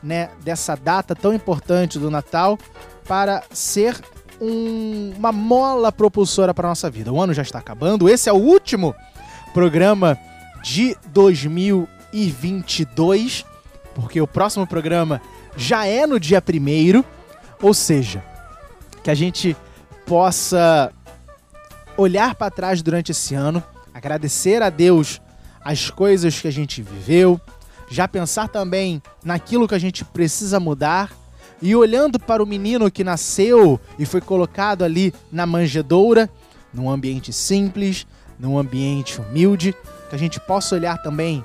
né, 0.03 0.31
dessa 0.43 0.75
data 0.77 1.15
tão 1.15 1.35
importante 1.35 1.99
do 1.99 2.11
Natal 2.11 2.59
para 3.07 3.43
ser 3.51 3.95
um, 4.41 5.13
uma 5.17 5.33
mola 5.33 5.91
propulsora 5.91 6.55
para 6.55 6.69
a 6.69 6.71
nossa 6.71 6.89
vida. 6.91 7.13
O 7.13 7.21
ano 7.21 7.35
já 7.35 7.43
está 7.43 7.59
acabando, 7.59 8.09
esse 8.09 8.29
é 8.29 8.33
o 8.33 8.37
último 8.37 8.95
programa 9.53 10.17
de 10.63 10.97
2022, 11.13 13.45
porque 13.95 14.21
o 14.21 14.27
próximo 14.27 14.67
programa 14.67 15.21
já 15.57 15.87
é 15.87 16.07
no 16.07 16.21
dia 16.21 16.41
primeiro, 16.41 17.05
ou 17.61 17.75
seja, 17.75 18.25
que 19.03 19.11
a 19.11 19.15
gente 19.15 19.57
possa 20.07 20.93
olhar 21.97 22.35
para 22.35 22.51
trás 22.51 22.83
durante 22.83 23.11
esse 23.11 23.35
ano, 23.35 23.63
agradecer 23.93 24.63
a 24.63 24.71
Deus 24.71 25.21
as 25.61 25.91
coisas 25.91 26.41
que 26.41 26.47
a 26.47 26.53
gente 26.53 26.81
viveu, 26.81 27.41
já 27.91 28.07
pensar 28.07 28.49
também 28.49 29.03
naquilo 29.25 29.67
que 29.67 29.75
a 29.75 29.79
gente 29.79 30.05
precisa 30.05 30.61
mudar 30.61 31.11
e 31.61 31.75
olhando 31.75 32.19
para 32.19 32.43
o 32.43 32.47
menino 32.47 32.91
que 32.91 33.03
nasceu 33.03 33.81
e 33.99 34.07
foi 34.07 34.21
colocado 34.21 34.85
ali 34.85 35.13
na 35.33 35.47
manjedoura, 35.47 36.31
num 36.73 36.89
ambiente 36.91 37.33
simples, 37.33 38.07
num 38.39 38.59
ambiente 38.59 39.21
humilde, 39.21 39.75
que 40.09 40.15
a 40.15 40.19
gente 40.19 40.39
possa 40.39 40.75
olhar 40.75 41.03
também 41.03 41.45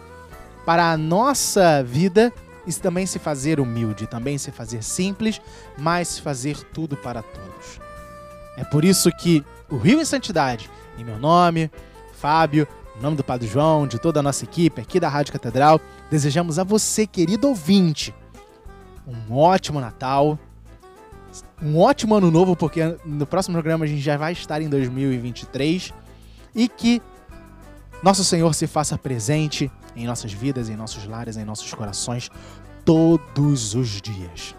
para 0.66 0.92
a 0.92 0.98
nossa 0.98 1.84
vida 1.84 2.32
e 2.66 2.74
também 2.74 3.06
se 3.06 3.20
fazer 3.20 3.60
humilde, 3.60 4.08
também 4.08 4.38
se 4.38 4.52
fazer 4.52 4.84
simples, 4.84 5.42
mas 5.78 6.08
se 6.08 6.22
fazer 6.22 6.58
tudo 6.74 6.96
para 6.96 7.22
todos. 7.22 7.80
É 8.56 8.64
por 8.64 8.86
isso 8.86 9.12
que 9.12 9.44
o 9.70 9.78
Rio 9.78 10.00
em 10.00 10.06
Santidade, 10.06 10.70
em 10.98 11.04
meu 11.04 11.18
nome, 11.18 11.70
Fábio, 12.14 12.68
em 12.98 13.02
nome 13.02 13.18
do 13.18 13.24
Padre 13.24 13.48
João, 13.48 13.88
de 13.88 14.00
toda 14.00 14.20
a 14.20 14.24
nossa 14.24 14.44
equipe 14.44 14.80
aqui 14.80 15.00
da 15.00 15.10
Rádio 15.10 15.34
Catedral, 15.34 15.82
desejamos 16.14 16.60
a 16.60 16.64
você, 16.64 17.08
querido 17.08 17.48
ouvinte, 17.48 18.14
um 19.08 19.36
ótimo 19.36 19.82
Natal, 19.82 20.38
um 21.60 21.80
ótimo 21.80 22.14
ano 22.14 22.30
novo, 22.30 22.56
porque 22.56 22.96
no 23.04 23.26
próximo 23.26 23.56
programa 23.56 23.86
a 23.86 23.88
gente 23.88 24.02
já 24.02 24.16
vai 24.16 24.32
estar 24.32 24.62
em 24.62 24.70
2023 24.70 25.92
e 26.54 26.68
que 26.68 27.02
nosso 28.04 28.24
Senhor 28.24 28.54
se 28.54 28.68
faça 28.68 28.96
presente 28.96 29.72
em 29.96 30.06
nossas 30.06 30.32
vidas, 30.32 30.70
em 30.70 30.76
nossos 30.76 31.04
lares, 31.08 31.36
em 31.36 31.44
nossos 31.44 31.74
corações 31.74 32.30
todos 32.86 33.74
os 33.74 34.00
dias. 34.00 34.54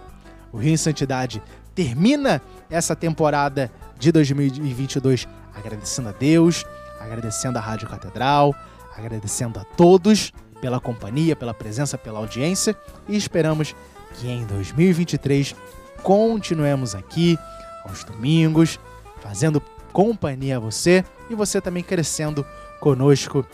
O 0.52 0.56
Rio 0.56 0.72
em 0.72 0.76
Santidade 0.76 1.40
termina 1.72 2.42
essa 2.68 2.96
temporada 2.96 3.70
de 3.96 4.10
2022 4.10 5.28
agradecendo 5.54 6.08
a 6.08 6.12
Deus, 6.12 6.64
agradecendo 6.98 7.58
a 7.58 7.60
Rádio 7.60 7.88
Catedral, 7.88 8.52
agradecendo 8.96 9.60
a 9.60 9.64
todos 9.64 10.32
pela 10.60 10.80
companhia, 10.80 11.36
pela 11.36 11.54
presença, 11.54 11.98
pela 11.98 12.18
audiência 12.18 12.76
e 13.08 13.16
esperamos 13.16 13.74
que 14.14 14.28
em 14.28 14.44
2023 14.46 15.54
continuemos 16.02 16.94
aqui 16.94 17.38
aos 17.84 18.04
domingos, 18.04 18.78
fazendo 19.20 19.60
companhia 19.92 20.56
a 20.56 20.60
você 20.60 21.04
e 21.30 21.34
você 21.34 21.60
também 21.60 21.82
crescendo 21.82 22.44
conosco, 22.80 23.46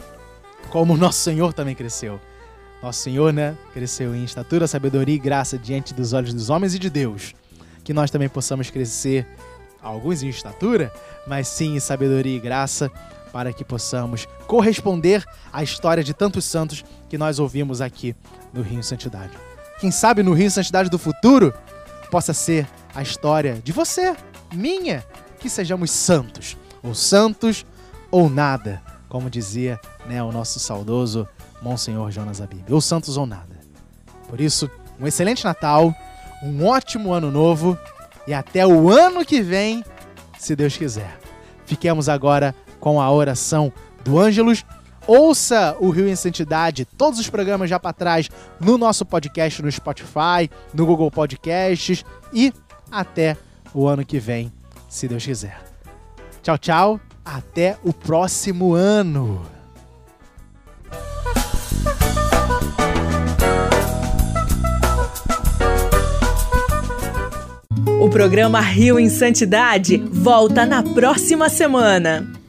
como 0.71 0.97
nosso 0.97 1.21
Senhor 1.21 1.53
também 1.53 1.75
cresceu. 1.75 2.21
Nosso 2.83 3.01
Senhor, 3.01 3.33
né, 3.33 3.57
cresceu 3.75 4.15
em 4.15 4.25
estatura, 4.25 4.67
sabedoria 4.67 5.15
e 5.15 5.19
graça 5.19 5.59
diante 5.59 5.93
dos 5.93 6.13
olhos 6.13 6.33
dos 6.33 6.49
homens 6.49 6.75
e 6.75 6.79
de 6.79 6.89
Deus. 6.89 7.35
Que 7.85 7.93
nós 7.93 8.11
também 8.11 8.29
possamos 8.29 8.71
crescer, 8.71 9.27
alguns 9.83 10.23
em 10.23 10.29
estatura, 10.29 10.93
mas 11.27 11.47
sim 11.49 11.77
em 11.77 11.81
sabedoria 11.81 12.37
e 12.37 12.41
graça, 12.41 12.91
para 13.33 13.53
que 13.53 13.65
possamos 13.65 14.27
corresponder 14.47 15.25
à 15.53 15.63
história 15.63 16.03
de 16.03 16.13
tantos 16.15 16.45
santos 16.45 16.85
que 17.09 17.19
nós 17.19 17.39
ouvimos 17.39 17.81
aqui 17.81 18.15
no 18.53 18.63
Rio 18.63 18.83
Santidade. 18.83 19.33
Quem 19.81 19.91
sabe 19.91 20.23
no 20.23 20.33
Rio 20.33 20.51
Santidade 20.51 20.91
do 20.91 20.99
futuro 20.99 21.55
possa 22.11 22.35
ser 22.35 22.69
a 22.95 23.03
história 23.03 23.61
de 23.63 23.73
você, 23.73 24.15
minha, 24.53 25.05
que 25.39 25.49
sejamos 25.49 25.91
santos, 25.91 26.57
ou 26.83 26.95
santos 26.95 27.65
ou 28.11 28.29
nada, 28.29 28.83
como 29.09 29.31
dizia 29.31 29.81
né, 30.07 30.23
o 30.23 30.33
nosso 30.33 30.59
saudoso 30.59 31.27
Monsenhor 31.63 32.11
Jonas 32.11 32.41
Abib, 32.41 32.71
ou 32.71 32.81
santos 32.81 33.17
ou 33.17 33.27
nada. 33.27 33.59
Por 34.29 34.41
isso, 34.41 34.71
um 34.99 35.07
excelente 35.07 35.45
Natal, 35.45 35.95
um 36.43 36.67
ótimo 36.67 37.13
ano 37.13 37.31
novo 37.31 37.79
e 38.27 38.35
até 38.35 38.67
o 38.67 38.91
ano 38.91 39.25
que 39.25 39.41
vem, 39.41 39.85
se 40.39 40.57
Deus 40.57 40.77
quiser. 40.77 41.19
Fiquemos 41.65 42.09
agora 42.09 42.55
com 42.81 43.01
a 43.01 43.11
oração 43.11 43.73
do 44.03 44.19
Ângelus 44.19 44.65
Ouça 45.07 45.77
o 45.81 45.91
Rio 45.91 46.09
em 46.09 46.15
Santidade, 46.15 46.85
todos 46.85 47.19
os 47.19 47.29
programas 47.29 47.69
já 47.69 47.81
para 47.81 47.93
trás 47.93 48.29
no 48.61 48.79
nosso 48.79 49.05
podcast 49.05 49.61
no 49.61 49.73
Spotify, 49.73 50.49
no 50.73 50.87
Google 50.87 51.11
Podcasts 51.11 52.05
e 52.33 52.53
até 52.91 53.37
o 53.75 53.89
ano 53.89 54.05
que 54.05 54.21
vem, 54.21 54.53
se 54.89 55.09
Deus 55.09 55.25
quiser. 55.25 55.61
Tchau, 56.43 56.59
tchau. 56.59 57.01
Até 57.25 57.77
o 57.85 57.93
próximo 57.93 58.73
ano. 58.73 59.43
O 68.01 68.09
programa 68.09 68.61
Rio 68.61 68.99
em 68.99 69.09
Santidade 69.09 69.99
volta 69.99 70.65
na 70.65 70.83
próxima 70.83 71.49
semana. 71.49 72.40